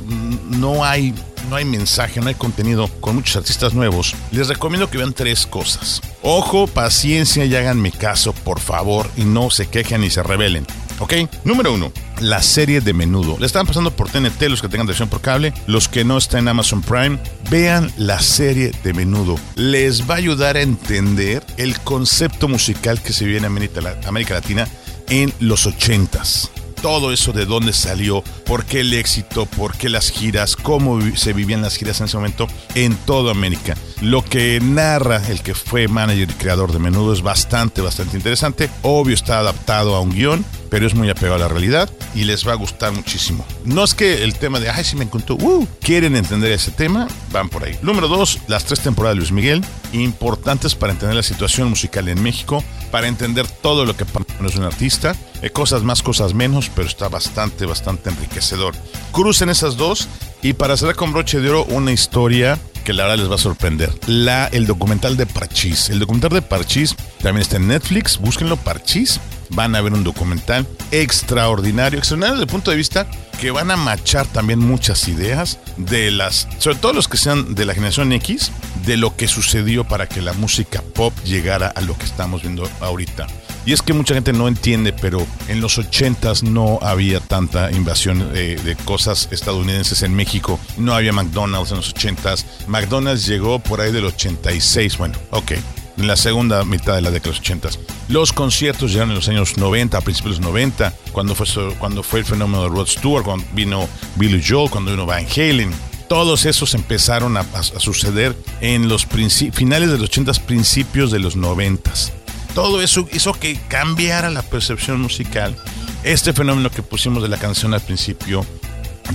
no 0.50 0.86
hay, 0.86 1.16
no 1.50 1.56
hay 1.56 1.66
mensaje, 1.66 2.22
no 2.22 2.28
hay 2.28 2.36
contenido 2.36 2.88
con 3.02 3.16
muchos 3.16 3.36
artistas 3.36 3.74
nuevos, 3.74 4.16
les 4.32 4.50
recomiendo 4.50 4.90
que 4.90 5.00
vean 5.00 5.14
tres 5.14 5.48
cosas. 5.48 6.02
Ojo, 6.22 6.68
paciencia 6.68 7.46
y 7.46 7.56
háganme 7.56 7.92
caso, 7.92 8.34
por 8.34 8.60
favor, 8.60 9.10
y 9.18 9.24
no 9.24 9.50
se 9.50 9.68
quejen 9.68 10.02
ni 10.02 10.12
se 10.12 10.22
rebelen. 10.22 10.68
¿Ok? 11.00 11.14
Número 11.44 11.74
uno, 11.74 11.92
la 12.20 12.42
serie 12.42 12.82
de 12.82 12.94
menudo. 12.94 13.38
Le 13.40 13.46
están 13.46 13.66
pasando 13.66 13.92
por 13.92 14.10
TNT 14.10 14.42
los 14.44 14.62
que 14.62 14.70
tengan 14.70 14.88
televisión 14.88 15.10
por 15.10 15.22
cable, 15.22 15.54
los 15.68 15.88
que 15.88 16.04
no 16.04 16.18
están 16.18 16.42
en 16.42 16.48
Amazon 16.50 16.82
Prime. 16.82 17.20
Vean 17.50 17.92
la 17.98 18.20
serie 18.20 18.72
de 18.84 18.94
menudo. 18.94 19.36
Les 19.56 20.10
va 20.10 20.16
a 20.16 20.18
ayudar 20.18 20.58
a 20.58 20.62
entender 20.62 21.44
el 21.58 21.80
concepto 21.80 22.48
musical 22.48 23.02
que 23.02 23.14
se 23.14 23.26
vive 23.26 23.40
en 23.40 23.46
América 23.46 24.34
Latina 24.34 24.68
en 25.10 25.34
los 25.40 25.66
ochentas 25.66 26.52
todo 26.84 27.14
eso 27.14 27.32
de 27.32 27.46
dónde 27.46 27.72
salió, 27.72 28.26
por 28.46 28.66
qué 28.66 28.82
el 28.82 28.94
éxito, 28.94 29.46
por 29.46 29.78
qué 29.78 29.88
las 29.88 30.12
giras, 30.12 30.58
cómo 30.58 31.00
se 31.16 31.32
vivían 31.32 31.62
las 31.62 31.78
giras 31.78 32.02
en 32.02 32.08
ese 32.08 32.18
momento 32.18 32.46
en 32.76 32.98
toda 32.98 33.32
América. 33.32 33.78
Lo 34.02 34.22
que 34.22 34.60
narra 34.62 35.22
el 35.30 35.42
que 35.42 35.56
fue 35.56 35.88
manager 35.88 36.30
y 36.30 36.34
creador 36.34 36.74
de 36.74 36.80
Menudo 36.80 37.14
es 37.14 37.22
bastante, 37.22 37.80
bastante 37.80 38.18
interesante. 38.18 38.70
Obvio 38.82 39.16
está 39.16 39.40
adaptado 39.40 39.96
a 39.96 40.02
un 40.02 40.12
guion, 40.12 40.46
pero 40.74 40.88
es 40.88 40.96
muy 40.96 41.08
apegado 41.08 41.36
a 41.36 41.38
la 41.38 41.48
realidad 41.48 41.88
y 42.16 42.24
les 42.24 42.48
va 42.48 42.54
a 42.54 42.56
gustar 42.56 42.92
muchísimo. 42.94 43.46
No 43.64 43.84
es 43.84 43.94
que 43.94 44.24
el 44.24 44.34
tema 44.34 44.60
de, 44.60 44.72
ay, 44.72 44.84
si 44.84 44.96
me 44.96 45.04
encontró, 45.04 45.36
uh, 45.36 45.68
quieren 45.80 46.16
entender 46.16 46.52
ese 46.52 46.72
tema, 46.72 47.08
van 47.32 47.48
por 47.48 47.64
ahí. 47.64 47.78
Número 47.84 48.08
dos, 48.08 48.40
las 48.48 48.66
tres 48.66 48.80
temporadas 48.80 49.14
de 49.14 49.20
Luis 49.20 49.32
Miguel, 49.32 49.64
importantes 49.92 50.74
para 50.74 50.92
entender 50.92 51.16
la 51.16 51.22
situación 51.22 51.70
musical 51.70 52.10
en 52.10 52.24
México, 52.24 52.64
para 52.90 53.08
entender 53.08 53.46
todo 53.48 53.86
lo 53.86 53.96
que 53.96 54.04
es 54.04 54.56
un 54.56 54.64
artista, 54.64 55.16
eh, 55.44 55.52
cosas 55.52 55.84
más, 55.84 56.02
cosas 56.02 56.34
menos, 56.34 56.72
pero 56.74 56.88
está 56.88 57.08
bastante, 57.08 57.68
bastante 57.68 58.10
enriquecedor. 58.10 58.74
Crucen 59.12 59.50
esas 59.50 59.78
dos 59.78 60.08
y 60.42 60.54
para 60.54 60.76
cerrar 60.76 60.96
con 60.96 61.14
broche 61.14 61.40
de 61.40 61.52
oro 61.52 61.66
una 61.66 61.92
historia 61.92 62.58
que 62.84 62.94
la 62.94 63.04
verdad 63.04 63.20
les 63.20 63.32
va 63.32 63.36
a 63.36 63.38
sorprender. 63.38 63.94
La, 64.08 64.48
el 64.48 64.66
documental 64.66 65.18
de 65.18 65.28
Parchís. 65.28 65.90
El 65.90 66.00
documental 66.00 66.32
de 66.32 66.42
Parchís 66.42 66.96
también 67.22 67.44
está 67.44 67.58
en 67.58 67.68
Netflix, 67.68 68.18
búsquenlo 68.18 68.58
Parchís. 68.58 69.20
Van 69.50 69.76
a 69.76 69.82
ver 69.82 69.94
un 69.94 70.04
documental 70.04 70.68
extraordinario, 70.92 72.00
extraordinario 72.00 72.36
desde 72.36 72.46
el 72.46 72.52
punto 72.52 72.72
de 72.72 72.78
vista 72.78 73.08
que 73.40 73.52
van 73.52 73.72
a 73.72 73.78
machar 73.78 74.26
también 74.28 74.60
muchas 74.60 75.08
ideas 75.08 75.60
de 75.78 76.12
las, 76.12 76.48
sobre 76.60 76.78
todo 76.78 76.94
los 76.94 77.08
que 77.08 77.18
sean 77.18 77.56
de 77.56 77.66
la 77.66 77.74
generación 77.74 78.14
X, 78.14 78.52
de 78.86 78.98
lo 78.98 79.16
que 79.16 79.28
sucedió 79.28 79.84
para 79.84 80.08
que 80.08 80.22
la 80.22 80.34
música 80.34 80.82
pop 80.94 81.14
llegara 81.26 81.68
a 81.68 81.82
lo 81.82 81.98
que 81.98 82.06
estamos 82.06 82.42
viendo 82.42 82.70
ahorita. 82.80 83.28
Y 83.66 83.72
es 83.72 83.82
que 83.82 83.94
mucha 83.94 84.14
gente 84.14 84.34
no 84.34 84.48
entiende, 84.48 84.92
pero 84.92 85.26
en 85.48 85.62
los 85.62 85.80
80s 85.80 86.44
no 86.44 86.80
había 86.82 87.22
tanta 87.22 87.72
invasión 87.72 88.32
eh, 88.34 88.60
de 88.62 88.76
cosas 88.76 89.30
estadounidenses 89.32 90.04
en 90.04 90.14
México. 90.14 90.60
No 90.78 90.94
había 90.94 91.14
McDonald's 91.14 91.72
en 91.72 91.78
los 91.78 91.96
80s. 91.96 92.46
McDonald's 92.68 93.26
llegó 93.26 93.60
por 93.60 93.80
ahí 93.80 93.92
del 93.94 94.06
86. 94.06 94.98
Bueno, 94.98 95.18
ok. 95.32 95.54
En 95.98 96.08
la 96.08 96.16
segunda 96.18 96.64
mitad 96.66 96.96
de 96.96 97.02
la 97.02 97.12
década 97.12 97.34
de 97.36 97.40
los 97.40 97.48
80s. 97.48 97.80
Los 98.08 98.34
conciertos 98.34 98.92
llegaron 98.92 99.12
en 99.12 99.16
los 99.16 99.28
años 99.30 99.58
90, 99.58 99.98
a 99.98 100.02
principios 100.02 100.36
de 100.38 100.42
los 100.42 100.50
90, 100.52 100.94
cuando 101.12 101.36
fue, 101.36 101.46
cuando 101.78 102.02
fue 102.04 102.20
el 102.20 102.26
fenómeno 102.26 102.64
de 102.64 102.70
Rod 102.70 102.88
Stewart, 102.88 103.24
cuando 103.24 103.46
vino 103.54 103.88
Billy 104.16 104.44
Joel, 104.46 104.70
cuando 104.72 104.92
vino 104.92 105.06
Van 105.06 105.26
Halen. 105.36 105.72
Todos 106.10 106.46
esos 106.46 106.74
empezaron 106.74 107.38
a, 107.38 107.42
a- 107.42 107.64
suceder 107.64 108.36
en 108.62 108.88
los 108.90 109.06
finales 109.54 109.90
de 109.92 109.98
los 110.00 110.12
80s, 110.12 110.40
principios 110.42 111.12
de 111.12 111.20
los 111.20 111.38
90s 111.38 112.12
todo 112.54 112.84
eso 112.84 113.08
hizo 113.12 113.34
que 113.34 113.60
cambiara 113.68 114.30
la 114.30 114.44
percepción 114.44 115.02
musical. 115.02 115.56
Este 116.04 116.34
fenómeno 116.34 116.70
que 116.70 116.84
pusimos 116.84 117.24
de 117.24 117.30
la 117.30 117.38
canción 117.38 117.74
al 117.74 117.82
principio 117.82 118.46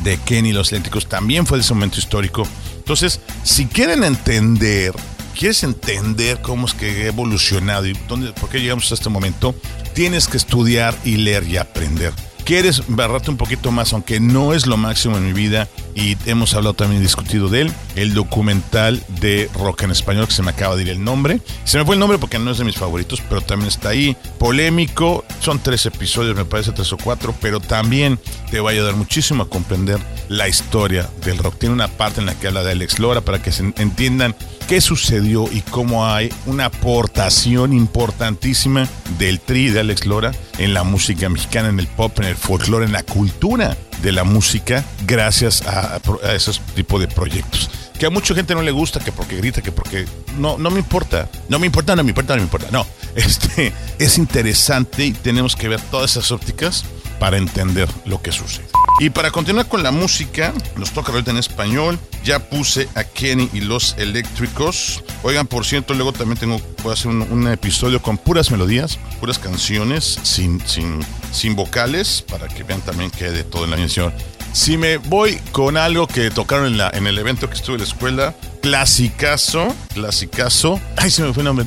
de 0.03 0.17
Kenny 0.17 0.49
y 0.49 0.53
los 0.53 0.73
Eléctricos 0.73 1.07
también 1.09 1.47
fue 1.47 1.57
de 1.59 1.63
ese 1.63 1.73
momento 1.73 2.01
histórico. 2.01 2.43
Entonces, 2.79 3.21
si 3.45 3.67
quieren 3.67 4.03
entender, 4.03 4.93
quieres 5.39 5.63
entender 5.63 6.43
cómo 6.43 6.67
es 6.67 6.75
que 6.75 6.87
ha 6.87 7.07
evolucionado 7.07 7.87
y 7.87 7.97
dónde, 8.09 8.33
por 8.33 8.51
qué 8.51 8.61
llegamos 8.61 8.91
a 8.91 8.95
este 8.95 9.09
momento, 9.09 9.55
tienes 9.95 10.27
que 10.27 10.37
estudiar 10.37 10.99
y 11.05 11.17
leer 11.17 11.45
y 11.45 11.57
aprender. 11.59 12.13
Quieres 12.45 12.83
barrarte 12.89 13.31
un 13.31 13.37
poquito 13.37 13.71
más, 13.71 13.93
aunque 13.93 14.21
no 14.21 14.55
es 14.55 14.67
lo 14.67 14.77
máximo 14.79 15.17
en 15.17 15.27
mi 15.27 15.35
vida, 15.35 15.69
y 15.95 16.17
hemos 16.25 16.55
hablado 16.55 16.75
también 16.75 17.01
y 17.01 17.05
discutido 17.05 17.49
de 17.49 17.61
él, 17.63 17.73
el 17.95 18.15
documental 18.15 19.05
de 19.21 19.51
rock 19.55 19.83
en 19.83 19.91
español, 19.91 20.27
que 20.27 20.33
se 20.33 20.43
me 20.43 20.51
acaba 20.51 20.75
de 20.75 20.83
ir 20.83 20.89
el 20.89 21.05
nombre. 21.05 21.41
Se 21.65 21.79
me 21.79 21.85
fue 21.85 21.95
el 21.95 22.01
nombre 22.01 22.19
porque 22.19 22.39
no 22.39 22.51
es 22.51 22.59
de 22.59 22.65
mis 22.65 22.77
favoritos, 22.77 23.23
pero 23.29 23.43
también 23.43 23.69
está 23.69 23.91
ahí. 23.91 24.17
Polémico, 24.39 25.25
son 25.41 25.61
tres 25.61 25.85
episodios, 25.87 26.35
me 26.35 26.47
parece 26.47 26.73
tres 26.73 26.93
o 26.93 26.97
cuatro, 26.97 27.35
pero 27.41 27.61
también 27.61 28.19
te 28.51 28.61
va 28.61 28.71
a 28.71 28.73
ayudar 28.73 28.97
muchísimo 28.97 29.43
a 29.45 29.49
comprender 29.49 30.01
la 30.29 30.49
historia 30.49 31.09
del 31.25 31.39
rock. 31.39 31.59
Tiene 31.59 31.75
una 31.75 31.89
parte 31.89 32.21
en 32.21 32.27
la 32.27 32.35
que 32.35 32.49
habla 32.49 32.65
de 32.65 32.73
Alex 32.73 32.99
Lora 32.99 33.21
para 33.21 33.43
que 33.43 33.53
se 33.53 33.63
entiendan 33.77 34.35
qué 34.69 34.83
sucedió 34.83 35.51
y 35.51 35.63
cómo 35.63 36.07
hay 36.07 36.31
una 36.45 36.67
aportación 36.67 37.73
importantísima 37.73 38.87
del 39.19 39.41
tri 39.41 39.71
de 39.71 39.81
Alex 39.81 40.05
Lora 40.05 40.33
en 40.59 40.75
la 40.75 40.85
música 40.85 41.31
mexicana, 41.31 41.71
en 41.71 41.81
el 41.81 41.87
pop, 41.87 42.19
en 42.19 42.27
el 42.27 42.37
folclore, 42.37 42.85
en 42.85 42.93
la 42.93 43.03
cultura 43.03 43.79
de 44.03 44.13
la 44.13 44.25
música, 44.25 44.85
gracias 45.07 45.63
a, 45.63 45.99
a 46.23 46.35
esos 46.35 46.61
tipos 46.75 47.01
de 47.01 47.09
proyectos. 47.09 47.71
Que 47.99 48.07
a 48.07 48.11
mucha 48.11 48.35
gente 48.35 48.55
no 48.55 48.61
le 48.61 48.71
gusta, 48.71 49.01
que 49.01 49.11
porque 49.11 49.37
grita, 49.37 49.63
que 49.63 49.73
porque... 49.73 50.05
No, 50.37 50.59
no 50.59 50.71
me 50.71 50.79
importa. 50.79 51.31
No 51.49 51.59
me 51.59 51.67
importa, 51.67 51.97
no 51.97 52.05
me 52.05 52.11
importa, 52.11 52.35
no 52.35 52.43
me 52.43 52.45
importa. 52.45 52.69
No, 52.71 52.87
este 53.17 53.73
es 53.99 54.19
interesante 54.19 55.07
y 55.07 55.13
tenemos 55.13 55.57
que 55.57 55.69
ver 55.69 55.81
todas 55.81 56.11
esas 56.11 56.31
ópticas 56.31 56.85
para 57.19 57.39
entender 57.39 57.89
lo 58.05 58.21
que 58.21 58.33
sucede. 58.33 58.78
Y 59.01 59.11
para 59.11 59.31
continuar 59.31 59.69
con 59.69 59.85
la 59.85 59.93
música, 59.93 60.53
nos 60.77 60.91
toca 60.91 61.13
ahorita 61.13 61.31
en 61.31 61.37
español. 61.37 61.99
Ya 62.25 62.41
puse 62.41 62.89
a 62.97 63.05
Kenny 63.05 63.49
y 63.53 63.61
los 63.61 63.95
eléctricos. 63.97 65.05
Oigan, 65.23 65.47
por 65.47 65.65
cierto, 65.65 65.95
luego 65.95 66.13
también 66.13 66.39
tengo, 66.39 66.61
voy 66.83 66.91
a 66.91 66.95
hacer 66.95 67.09
un, 67.09 67.49
episodio 67.49 68.03
con 68.03 68.19
puras 68.19 68.51
melodías, 68.51 68.99
puras 69.21 69.39
canciones, 69.39 70.19
sin, 70.25 70.61
sin, 70.67 71.01
sin 71.33 71.55
vocales, 71.55 72.25
para 72.29 72.49
que 72.49 72.65
vean 72.65 72.81
también 72.81 73.11
que 73.11 73.31
de 73.31 73.45
todo 73.45 73.65
en 73.65 73.71
la 73.71 73.77
canción. 73.77 74.13
Si 74.53 74.77
me 74.77 74.97
voy 74.97 75.39
con 75.53 75.77
algo 75.77 76.09
que 76.09 76.31
tocaron 76.31 76.67
en, 76.67 76.79
la, 76.79 76.91
en 76.91 77.07
el 77.07 77.19
evento 77.19 77.49
que 77.49 77.55
estuve 77.55 77.77
en 77.77 77.83
la 77.83 77.87
escuela, 77.87 78.35
clasicazo, 78.63 79.75
clasicazo. 79.95 80.81
Ay, 80.97 81.11
se 81.11 81.23
me 81.23 81.33
fue 81.33 81.43
el 81.43 81.45
nombre. 81.45 81.67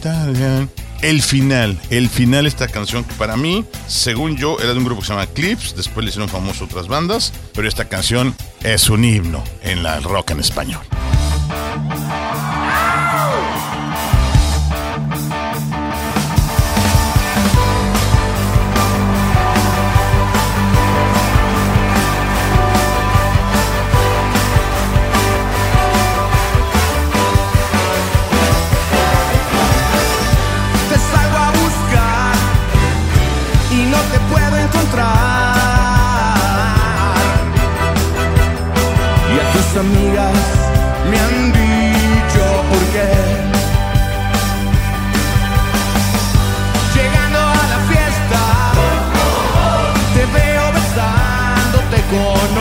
El 1.01 1.23
final, 1.23 1.79
el 1.89 2.09
final 2.09 2.43
de 2.43 2.49
esta 2.49 2.67
canción 2.67 3.03
que 3.03 3.13
para 3.15 3.35
mí, 3.35 3.65
según 3.87 4.37
yo, 4.37 4.59
era 4.59 4.73
de 4.73 4.77
un 4.77 4.85
grupo 4.85 5.01
que 5.01 5.07
se 5.07 5.13
llama 5.13 5.25
Clips, 5.25 5.75
después 5.75 6.03
le 6.03 6.09
hicieron 6.09 6.29
famoso 6.29 6.65
otras 6.65 6.87
bandas, 6.87 7.33
pero 7.53 7.67
esta 7.67 7.85
canción 7.85 8.35
es 8.63 8.87
un 8.87 9.03
himno 9.03 9.43
en 9.63 9.81
la 9.81 9.99
rock 9.99 10.31
en 10.31 10.41
español. 10.41 11.00
Amigas 39.81 40.33
me 41.09 41.17
han 41.25 41.51
dicho 41.51 42.43
por 42.69 42.83
qué. 42.93 43.09
Llegando 46.95 47.39
a 47.39 47.63
la 47.73 47.79
fiesta, 47.91 48.41
te 50.15 50.23
veo 50.37 50.65
besándote 50.77 51.97
con 52.13 52.60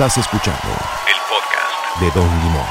Estás 0.00 0.16
escuchando 0.16 0.58
el 1.06 1.14
podcast 1.28 2.00
de 2.00 2.10
Don 2.18 2.26
Limón. 2.40 2.64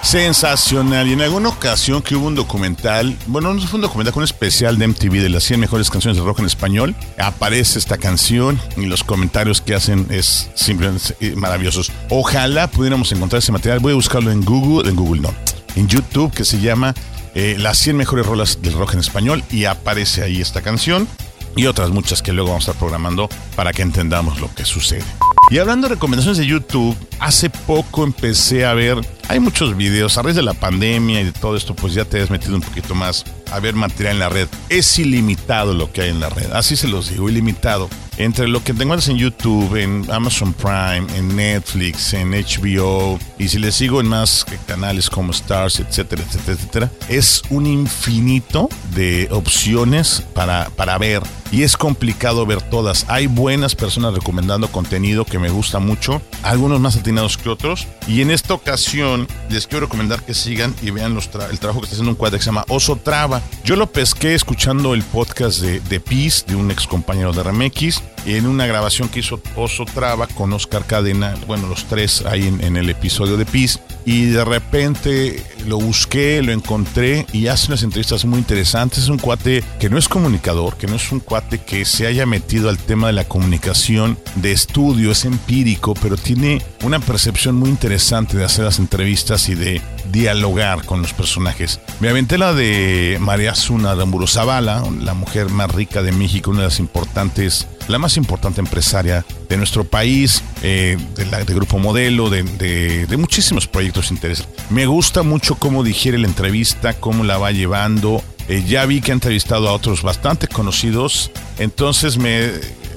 Sensacional. 0.00 1.08
Y 1.08 1.14
en 1.14 1.22
alguna 1.22 1.48
ocasión 1.48 2.02
que 2.02 2.14
hubo 2.14 2.28
un 2.28 2.36
documental, 2.36 3.18
bueno, 3.26 3.52
no 3.52 3.60
fue 3.62 3.78
un 3.78 3.80
documental, 3.80 4.14
fue 4.14 4.20
un 4.20 4.26
especial 4.26 4.78
de 4.78 4.86
MTV 4.86 5.22
de 5.22 5.28
las 5.28 5.42
100 5.42 5.58
mejores 5.58 5.90
canciones 5.90 6.18
de 6.18 6.22
rock 6.22 6.38
en 6.38 6.46
español, 6.46 6.94
aparece 7.18 7.80
esta 7.80 7.98
canción 7.98 8.60
y 8.76 8.86
los 8.86 9.02
comentarios 9.02 9.60
que 9.60 9.74
hacen 9.74 10.06
es 10.08 10.50
simplemente 10.54 11.16
eh, 11.18 11.34
maravillosos. 11.34 11.90
Ojalá 12.08 12.70
pudiéramos 12.70 13.10
encontrar 13.10 13.40
ese 13.40 13.50
material. 13.50 13.80
Voy 13.80 13.90
a 13.90 13.96
buscarlo 13.96 14.30
en 14.30 14.44
Google, 14.44 14.88
en 14.88 14.94
Google 14.94 15.20
no, 15.20 15.34
en 15.74 15.88
YouTube, 15.88 16.32
que 16.32 16.44
se 16.44 16.60
llama 16.60 16.94
eh, 17.34 17.56
Las 17.58 17.78
100 17.78 17.96
mejores 17.96 18.24
rolas 18.24 18.62
del 18.62 18.74
rock 18.74 18.94
en 18.94 19.00
español 19.00 19.42
y 19.50 19.64
aparece 19.64 20.22
ahí 20.22 20.40
esta 20.40 20.62
canción 20.62 21.08
y 21.56 21.66
otras 21.66 21.90
muchas 21.90 22.22
que 22.22 22.32
luego 22.32 22.50
vamos 22.50 22.68
a 22.68 22.70
estar 22.70 22.78
programando 22.78 23.28
para 23.56 23.72
que 23.72 23.82
entendamos 23.82 24.40
lo 24.40 24.54
que 24.54 24.64
sucede. 24.64 25.04
Y 25.48 25.58
hablando 25.58 25.88
de 25.88 25.94
recomendaciones 25.94 26.38
de 26.38 26.46
YouTube, 26.46 26.96
hace 27.20 27.50
poco 27.50 28.04
empecé 28.04 28.66
a 28.66 28.74
ver, 28.74 28.98
hay 29.28 29.38
muchos 29.40 29.76
videos, 29.76 30.18
a 30.18 30.22
raíz 30.22 30.34
de 30.34 30.42
la 30.42 30.54
pandemia 30.54 31.20
y 31.20 31.24
de 31.24 31.32
todo 31.32 31.56
esto, 31.56 31.74
pues 31.74 31.94
ya 31.94 32.04
te 32.04 32.20
has 32.20 32.30
metido 32.30 32.56
un 32.56 32.62
poquito 32.62 32.94
más 32.94 33.24
a 33.52 33.60
ver 33.60 33.74
material 33.74 34.14
en 34.14 34.20
la 34.20 34.28
red. 34.28 34.48
Es 34.68 34.98
ilimitado 34.98 35.72
lo 35.72 35.92
que 35.92 36.02
hay 36.02 36.10
en 36.10 36.20
la 36.20 36.28
red, 36.28 36.52
así 36.52 36.76
se 36.76 36.88
los 36.88 37.10
digo, 37.10 37.28
ilimitado. 37.28 37.88
Entre 38.18 38.48
lo 38.48 38.64
que 38.64 38.72
te 38.72 38.82
encuentras 38.82 39.08
en 39.08 39.18
YouTube, 39.18 39.76
en 39.76 40.06
Amazon 40.10 40.54
Prime, 40.54 41.06
en 41.16 41.36
Netflix, 41.36 42.14
en 42.14 42.30
HBO, 42.30 43.18
y 43.38 43.48
si 43.48 43.58
le 43.58 43.70
sigo 43.72 44.00
en 44.00 44.06
más 44.08 44.46
canales 44.66 45.10
como 45.10 45.32
Stars, 45.32 45.80
etcétera, 45.80 46.22
etcétera, 46.26 46.52
etcétera, 46.54 46.90
es 47.08 47.42
un 47.50 47.66
infinito 47.66 48.68
de 48.94 49.28
opciones 49.30 50.22
para, 50.34 50.70
para 50.70 50.96
ver. 50.98 51.22
Y 51.52 51.62
es 51.62 51.76
complicado 51.76 52.44
ver 52.44 52.60
todas. 52.60 53.04
Hay 53.08 53.28
buenas 53.28 53.76
personas 53.76 54.12
recomendando 54.14 54.66
contenido 54.68 55.24
que 55.24 55.38
me 55.38 55.48
gusta 55.48 55.78
mucho, 55.78 56.20
algunos 56.42 56.80
más 56.80 56.96
atinados 56.96 57.36
que 57.38 57.48
otros. 57.48 57.86
Y 58.08 58.20
en 58.20 58.32
esta 58.32 58.54
ocasión 58.54 59.28
les 59.48 59.66
quiero 59.68 59.86
recomendar 59.86 60.24
que 60.24 60.34
sigan 60.34 60.74
y 60.82 60.90
vean 60.90 61.14
los 61.14 61.30
tra- 61.30 61.48
el 61.48 61.60
trabajo 61.60 61.80
que 61.80 61.84
está 61.84 61.94
haciendo 61.94 62.10
un 62.10 62.16
cuadro 62.16 62.38
que 62.38 62.42
se 62.44 62.48
llama 62.50 62.64
Oso 62.68 62.96
Traba. 62.96 63.42
Yo 63.64 63.76
lo 63.76 63.86
pesqué 63.86 64.34
escuchando 64.34 64.92
el 64.92 65.02
podcast 65.04 65.60
de, 65.60 65.78
de 65.80 66.00
Peace, 66.00 66.44
de 66.48 66.56
un 66.56 66.70
ex 66.72 66.86
compañero 66.88 67.32
de 67.32 67.44
RMX, 67.44 68.02
en 68.26 68.46
una 68.46 68.66
grabación 68.66 69.08
que 69.08 69.20
hizo 69.20 69.40
Oso 69.54 69.84
Traba 69.84 70.26
con 70.26 70.52
Oscar 70.52 70.84
Cadena, 70.84 71.34
bueno, 71.46 71.68
los 71.68 71.84
tres 71.84 72.24
ahí 72.26 72.46
en, 72.46 72.76
el 72.76 72.90
episodio 72.90 73.36
de 73.36 73.46
Peace. 73.46 73.78
Y 74.04 74.26
de 74.26 74.44
repente 74.44 75.42
lo 75.66 75.78
busqué, 75.78 76.42
lo 76.42 76.52
encontré 76.52 77.26
y 77.32 77.48
hace 77.48 77.68
unas 77.68 77.82
entrevistas 77.82 78.24
muy 78.24 78.38
interesantes. 78.38 79.04
Es 79.04 79.08
un 79.08 79.18
cuate 79.18 79.64
que 79.80 79.90
no 79.90 79.98
es 79.98 80.08
comunicador, 80.08 80.76
que 80.76 80.86
no 80.86 80.96
es 80.96 81.10
un 81.12 81.20
cuate 81.20 81.58
que 81.58 81.84
se 81.84 82.06
haya 82.06 82.26
metido 82.26 82.68
al 82.68 82.78
tema 82.78 83.08
de 83.08 83.12
la 83.12 83.24
comunicación 83.24 84.18
de 84.36 84.52
estudio, 84.52 85.10
es 85.12 85.24
empírico, 85.24 85.94
pero 85.94 86.16
tiene 86.16 86.62
una 86.84 87.00
percepción 87.00 87.56
muy 87.56 87.68
interesante 87.68 88.36
de 88.36 88.44
hacer 88.44 88.64
las 88.64 88.78
entrevistas 88.78 89.48
y 89.48 89.54
de 89.54 89.80
dialogar 90.12 90.84
con 90.84 91.02
los 91.02 91.12
personajes. 91.12 91.80
Me 92.00 92.08
aventé 92.08 92.38
la 92.38 92.54
de 92.54 93.18
María 93.20 93.54
Zuna 93.54 93.94
de 93.94 94.06
Zavala, 94.26 94.82
la 95.00 95.14
mujer 95.14 95.48
más 95.50 95.70
rica 95.70 96.02
de 96.02 96.12
México, 96.12 96.50
una 96.50 96.60
de 96.60 96.66
las 96.66 96.80
importantes, 96.80 97.66
la 97.88 97.98
más 97.98 98.16
importante 98.16 98.60
empresaria 98.60 99.24
de 99.48 99.56
nuestro 99.56 99.84
país, 99.84 100.42
eh, 100.62 100.96
de, 101.16 101.54
Grupo 101.54 101.78
Modelo, 101.78 102.30
de, 102.30 102.42
de- 102.42 103.06
de 103.06 103.16
muchísimos 103.16 103.66
proyectos 103.66 104.10
interesantes. 104.10 104.56
Me 104.70 104.86
gusta 104.86 105.22
mucho 105.22 105.54
cómo 105.56 105.82
digiere 105.84 106.18
la 106.18 106.26
entrevista, 106.26 106.94
cómo 106.94 107.24
la 107.24 107.38
va 107.38 107.52
llevando. 107.52 108.22
Eh, 108.48 108.64
ya 108.66 108.86
vi 108.86 109.00
que 109.00 109.10
ha 109.10 109.14
entrevistado 109.14 109.68
a 109.68 109.72
otros 109.72 110.02
bastante 110.02 110.46
conocidos, 110.48 111.30
entonces 111.58 112.16
me 112.18 112.50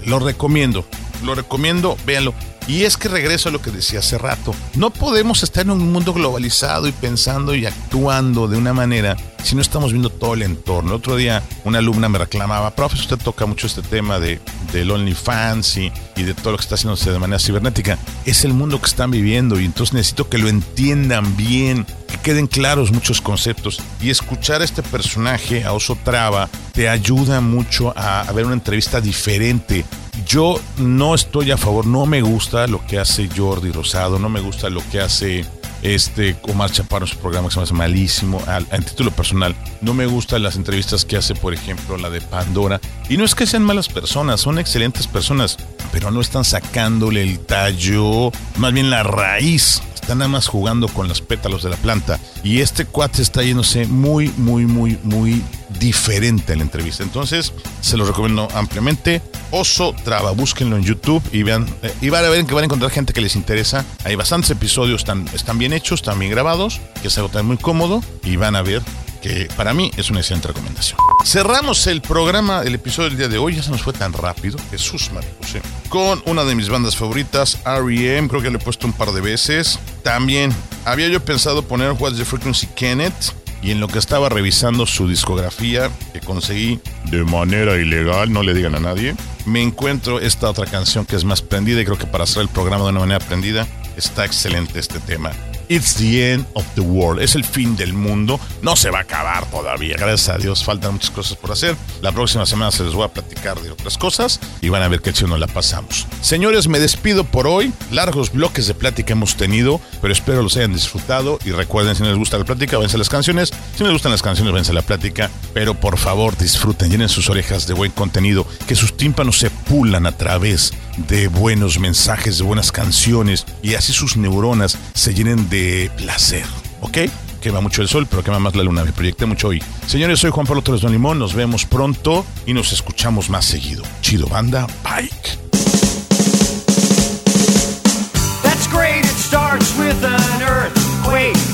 lo 0.06 0.20
recomiendo. 0.20 0.86
Lo 1.24 1.36
recomiendo, 1.36 1.98
véanlo. 2.06 2.34
Y 2.68 2.84
es 2.84 2.98
que 2.98 3.10
regreso 3.10 3.50
a 3.50 3.52
lo 3.52 3.62
que 3.62 3.72
decía 3.72 3.98
hace 4.00 4.18
rato. 4.20 4.54
No 4.76 4.92
podemos 4.92 5.42
estar 5.42 5.64
en 5.66 5.72
un 5.72 5.92
mundo 5.92 6.14
globalizado 6.14 6.88
y 6.88 6.92
pensando 6.92 7.56
y 7.56 7.66
actuando 7.66 8.48
de 8.48 8.58
una 8.58 8.74
manera 8.74 9.18
si 9.44 9.56
no 9.56 9.62
estamos 9.62 9.92
viendo 9.92 10.10
todo 10.10 10.34
el 10.34 10.42
entorno. 10.42 10.92
El 10.92 10.96
otro 10.96 11.16
día 11.16 11.44
una 11.64 11.80
alumna 11.80 12.10
me 12.10 12.18
reclamaba, 12.18 12.76
profe, 12.76 12.96
usted 12.96 13.18
toca 13.18 13.46
mucho 13.46 13.68
este 13.68 13.82
tema 13.82 14.20
de, 14.20 14.40
del 14.74 14.92
OnlyFans 14.92 15.78
y, 15.78 15.92
y 16.16 16.24
de 16.24 16.34
todo 16.34 16.52
lo 16.52 16.58
que 16.58 16.64
está 16.64 16.76
haciéndose 16.76 17.12
de 17.12 17.20
manera 17.20 17.40
cibernética. 17.40 17.98
Es 18.26 18.44
el 18.46 18.54
mundo 18.54 18.80
que 18.80 18.88
están 18.88 19.12
viviendo 19.12 19.60
y 19.60 19.66
entonces 19.66 19.94
necesito 19.94 20.30
que 20.30 20.38
lo 20.38 20.48
entiendan 20.48 21.36
bien, 21.38 21.86
que 22.08 22.18
queden 22.18 22.48
claros 22.48 22.92
muchos 22.92 23.22
conceptos. 23.22 23.82
Y 24.02 24.10
escuchar 24.10 24.62
a 24.62 24.66
este 24.66 24.84
personaje, 24.84 25.64
a 25.64 25.74
Oso 25.74 25.98
Traba, 26.04 26.50
te 26.74 26.90
ayuda 26.90 27.42
mucho 27.42 27.94
a, 27.96 28.22
a 28.22 28.32
ver 28.32 28.46
una 28.46 28.56
entrevista 28.56 29.02
diferente. 29.02 29.86
Yo 30.26 30.60
no 30.78 31.16
estoy 31.16 31.52
a 31.52 31.58
favor, 31.58 31.88
no 31.88 32.06
me 32.06 32.22
gusta 32.22 32.68
lo 32.68 32.86
que 32.86 33.00
hace 33.00 33.30
Jordi 33.36 33.72
Rosado, 33.72 34.20
no 34.20 34.30
me 34.30 34.42
gusta 34.42 34.70
lo 34.70 34.82
que 34.90 35.00
hace 35.00 35.46
este 35.82 36.36
Omar 36.44 36.72
Chaparro 36.72 37.06
en 37.06 37.12
su 37.12 37.18
programa 37.18 37.48
que 37.50 37.54
se 37.56 37.62
hace 37.62 37.74
malísimo, 37.74 38.42
al- 38.48 38.68
en 38.72 38.84
título 38.84 39.12
personal. 39.12 39.56
No 39.82 39.94
me 39.94 40.06
gustan 40.06 40.44
las 40.44 40.56
entrevistas 40.56 41.06
que 41.06 41.18
hace, 41.18 41.36
por 41.36 41.54
ejemplo, 41.54 41.98
la 41.98 42.10
de 42.10 42.22
Pandora. 42.22 42.80
Y 43.10 43.18
no 43.18 43.24
es 43.26 43.36
que 43.36 43.46
sean 43.46 43.64
malas 43.64 43.88
personas, 43.90 44.42
son 44.42 44.60
excelentes 44.60 45.08
personas, 45.08 45.58
pero 45.92 46.12
no 46.12 46.22
están 46.22 46.44
sacándole 46.46 47.24
el 47.24 47.40
tallo, 47.40 48.32
más 48.58 48.74
bien 48.74 48.90
la 48.90 49.04
raíz. 49.04 49.82
Están 50.10 50.18
nada 50.18 50.30
más 50.30 50.47
jugando 50.47 50.88
con 50.88 51.07
los 51.07 51.22
pétalos 51.22 51.62
de 51.62 51.70
la 51.70 51.76
planta. 51.76 52.20
Y 52.43 52.62
este 52.62 52.86
cuate 52.86 53.22
está 53.22 53.43
yéndose 53.43 53.86
muy, 53.86 54.30
muy, 54.38 54.66
muy, 54.66 54.97
muy 55.03 55.43
diferente 55.80 56.53
a 56.53 56.55
la 56.55 56.64
entrevista. 56.64 57.03
Entonces, 57.03 57.53
se 57.80 57.95
lo 57.95 58.05
recomiendo 58.05 58.47
ampliamente. 58.55 59.22
Oso 59.51 59.93
Traba, 60.03 60.32
búsquenlo 60.32 60.78
en 60.78 60.84
YouTube 60.84 61.22
y 61.32 61.43
vean, 61.43 61.68
eh, 61.84 61.93
y 62.01 62.10
van 62.10 62.26
a 62.26 62.30
ver 62.30 62.43
que 62.47 62.55
van 62.55 62.64
a 62.64 62.66
encontrar 62.66 62.89
gente 62.89 63.14
que 63.14 63.22
les 63.22 63.36
interesa. 63.36 63.86
Hay 64.03 64.16
bastantes 64.16 64.49
episodios, 64.49 65.01
están, 65.01 65.30
están 65.32 65.60
bien 65.60 65.74
hechos, 65.74 65.99
están 65.99 66.18
bien 66.18 66.32
grabados, 66.32 66.82
que 67.03 67.07
algo 67.10 67.30
también 67.30 67.45
muy 67.45 67.57
cómodo 67.57 68.01
y 68.24 68.36
van 68.36 68.55
a 68.55 68.64
ver 68.64 68.82
que 69.22 69.47
para 69.55 69.74
mí 69.74 69.91
es 69.97 70.09
una 70.09 70.20
excelente 70.20 70.47
recomendación. 70.47 70.99
Cerramos 71.26 71.88
el 71.88 72.01
programa, 72.01 72.61
el 72.63 72.76
episodio 72.76 73.09
del 73.09 73.17
día 73.17 73.28
de 73.28 73.38
hoy, 73.38 73.55
ya 73.55 73.63
se 73.63 73.72
nos 73.72 73.82
fue 73.82 73.93
tan 73.93 74.13
rápido, 74.13 74.57
Jesús 74.72 75.11
María 75.13 75.30
José, 75.41 75.61
con 75.89 76.22
una 76.26 76.43
de 76.43 76.55
mis 76.55 76.70
bandas 76.70 76.95
favoritas, 76.95 77.57
R.E.M., 77.65 78.28
creo 78.30 78.41
que 78.41 78.49
le 78.49 78.57
he 78.57 78.61
puesto 78.61 78.88
un 78.88 78.93
par 78.93 79.11
de 79.11 79.22
veces. 79.22 79.80
También 80.03 80.53
había 80.86 81.07
yo 81.07 81.24
pensado 81.24 81.63
poner 81.63 81.91
What's 81.93 82.17
the 82.17 82.26
Frequency 82.26 82.67
Kenneth, 82.76 83.34
y 83.61 83.72
en 83.72 83.80
lo 83.80 83.88
que 83.88 83.99
estaba 83.99 84.30
revisando 84.30 84.86
su 84.86 85.07
discografía, 85.07 85.91
que 86.13 86.22
conseguí 86.22 86.80
de 87.05 87.24
manera 87.24 87.76
ilegal, 87.76 88.32
no 88.32 88.43
le 88.43 88.53
digan 88.53 88.76
a 88.76 88.80
nadie, 88.80 89.15
me 89.45 89.61
encuentro 89.61 90.20
esta 90.20 90.49
otra 90.49 90.65
canción 90.65 91.05
que 91.05 91.15
es 91.15 91.26
más 91.26 91.41
prendida 91.41 91.82
y 91.82 91.86
creo 91.86 91.97
que 91.97 92.07
para 92.07 92.24
hacer 92.24 92.41
el 92.41 92.49
programa 92.49 92.86
de 92.86 92.91
una 92.91 92.99
manera 93.01 93.20
prendida 93.20 93.67
está 93.97 94.26
excelente 94.26 94.80
este 94.80 94.99
tema. 94.99 95.32
It's 95.72 95.93
the 95.97 96.34
end 96.34 96.47
of 96.55 96.65
the 96.74 96.82
world. 96.82 97.22
Es 97.22 97.36
el 97.36 97.45
fin 97.45 97.76
del 97.76 97.93
mundo. 97.93 98.39
No 98.63 98.76
se 98.76 98.89
va 98.89 98.97
a 98.97 99.01
acabar 99.01 99.45
todavía. 99.51 99.97
Gracias 99.97 100.30
a 100.30 100.39
Dios 100.39 100.63
faltan 100.63 100.93
muchas 100.93 101.11
cosas 101.11 101.38
por 101.38 101.51
hacer. 101.51 101.76
La 102.01 102.11
próxima 102.11 102.47
semana 102.47 102.72
se 102.72 102.84
les 102.84 102.95
voy 102.95 103.05
a 103.05 103.09
platicar 103.09 103.61
de 103.61 103.70
otras 103.70 103.95
cosas 103.95 104.39
y 104.61 104.70
van 104.70 104.82
a 104.82 104.88
ver 104.88 105.01
qué 105.01 105.13
chido 105.13 105.28
nos 105.28 105.39
la 105.39 105.45
pasamos. 105.45 106.07
Señores, 106.22 106.67
me 106.67 106.80
despido 106.80 107.24
por 107.24 107.45
hoy. 107.45 107.72
Largos 107.91 108.32
bloques 108.32 108.65
de 108.65 108.74
plática 108.74 109.13
hemos 109.13 109.36
tenido, 109.36 109.80
pero 110.01 110.11
espero 110.11 110.41
los 110.41 110.57
hayan 110.57 110.74
disfrutado. 110.74 111.38
Y 111.45 111.51
recuerden, 111.51 111.95
si 111.95 112.01
no 112.01 112.09
les 112.09 112.17
gusta 112.17 112.39
la 112.39 112.45
plática, 112.45 112.78
váyanse 112.78 112.95
a 112.95 112.97
las 112.97 113.09
canciones. 113.09 113.53
Si 113.76 113.84
no 113.84 113.89
les 113.89 113.93
gustan 113.93 114.11
las 114.11 114.24
canciones, 114.24 114.51
váyanse 114.51 114.72
a 114.72 114.76
la 114.76 114.82
plática. 114.82 115.30
Pero 115.53 115.76
por 115.76 115.99
favor, 115.99 116.36
disfruten, 116.36 116.89
llenen 116.89 117.09
sus 117.09 117.30
orejas 117.30 117.67
de 117.67 117.76
buen 117.76 117.91
contenido, 117.91 118.47
que 118.67 118.74
sus 118.74 118.97
tímpanos 118.97 119.38
se 119.38 119.51
pulan 119.51 120.07
a 120.07 120.13
través 120.13 120.74
de 121.08 121.28
buenos 121.28 121.80
mensajes, 121.80 122.38
de 122.38 122.43
buenas 122.43 122.72
canciones 122.72 123.45
y 123.62 123.76
así 123.76 123.93
sus 123.93 124.18
neuronas 124.18 124.78
se 124.93 125.14
llenen 125.14 125.50
de 125.50 125.91
placer, 125.97 126.45
¿ok? 126.82 126.97
Quema 127.41 127.62
mucho 127.62 127.82
el 127.82 127.88
sol, 127.88 128.06
pero 128.10 128.24
quema 128.24 128.39
más 128.39 128.56
la 128.56 128.64
luna. 128.64 128.84
Me 128.84 128.91
proyecté 128.91 129.26
mucho 129.26 129.50
hoy. 129.50 129.64
Señores, 129.88 130.20
soy 130.20 130.32
Juan 130.32 130.45
Pablo 130.45 130.62
Torres 130.62 130.82
Don 130.82 130.91
Limón. 130.91 131.20
Nos 131.20 131.34
vemos 131.34 131.66
pronto 131.66 132.26
y 132.45 132.54
nos 132.54 132.74
escuchamos 132.74 133.30
más 133.30 133.45
seguido. 133.45 133.84
Chido 134.02 134.28
Banda, 134.28 134.68
bike. 134.84 135.39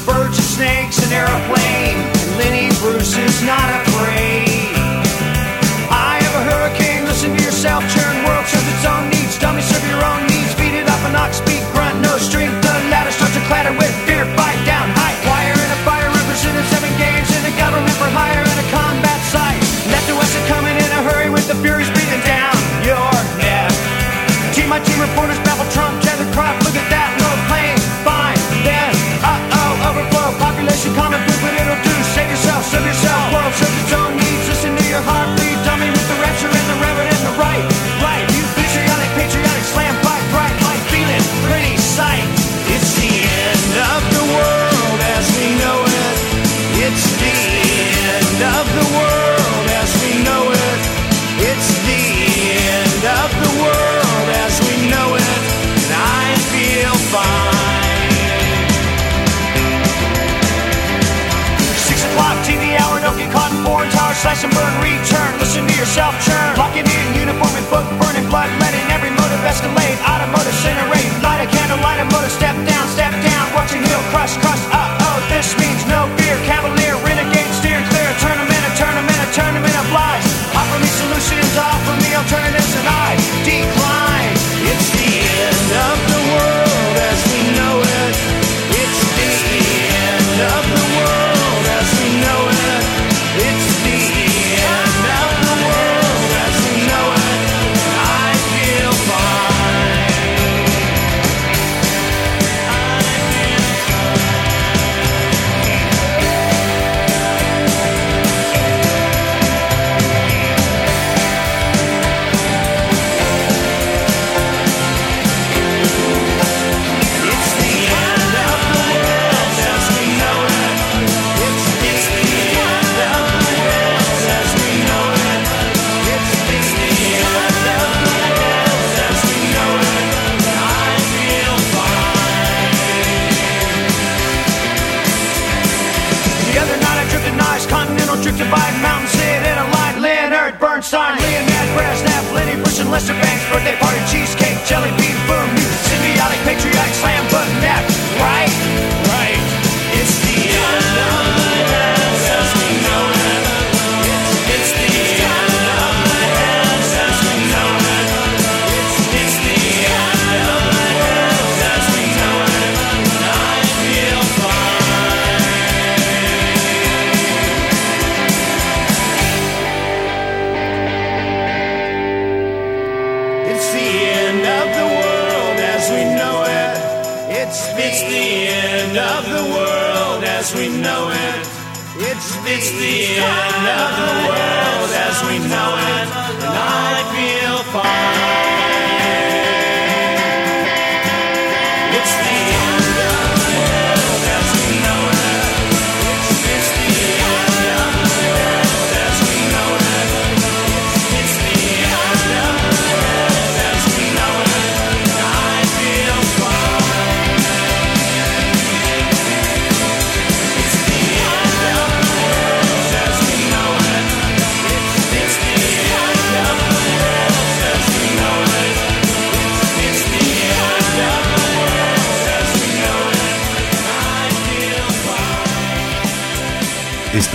Birds 0.05 0.37
and 0.37 0.47
snakes, 0.47 0.99
an 1.05 1.13
airplane. 1.13 1.97
Lenny 2.37 2.69
Bruce 2.79 3.17
is 3.17 3.41
not 3.43 3.81
a 3.81 3.84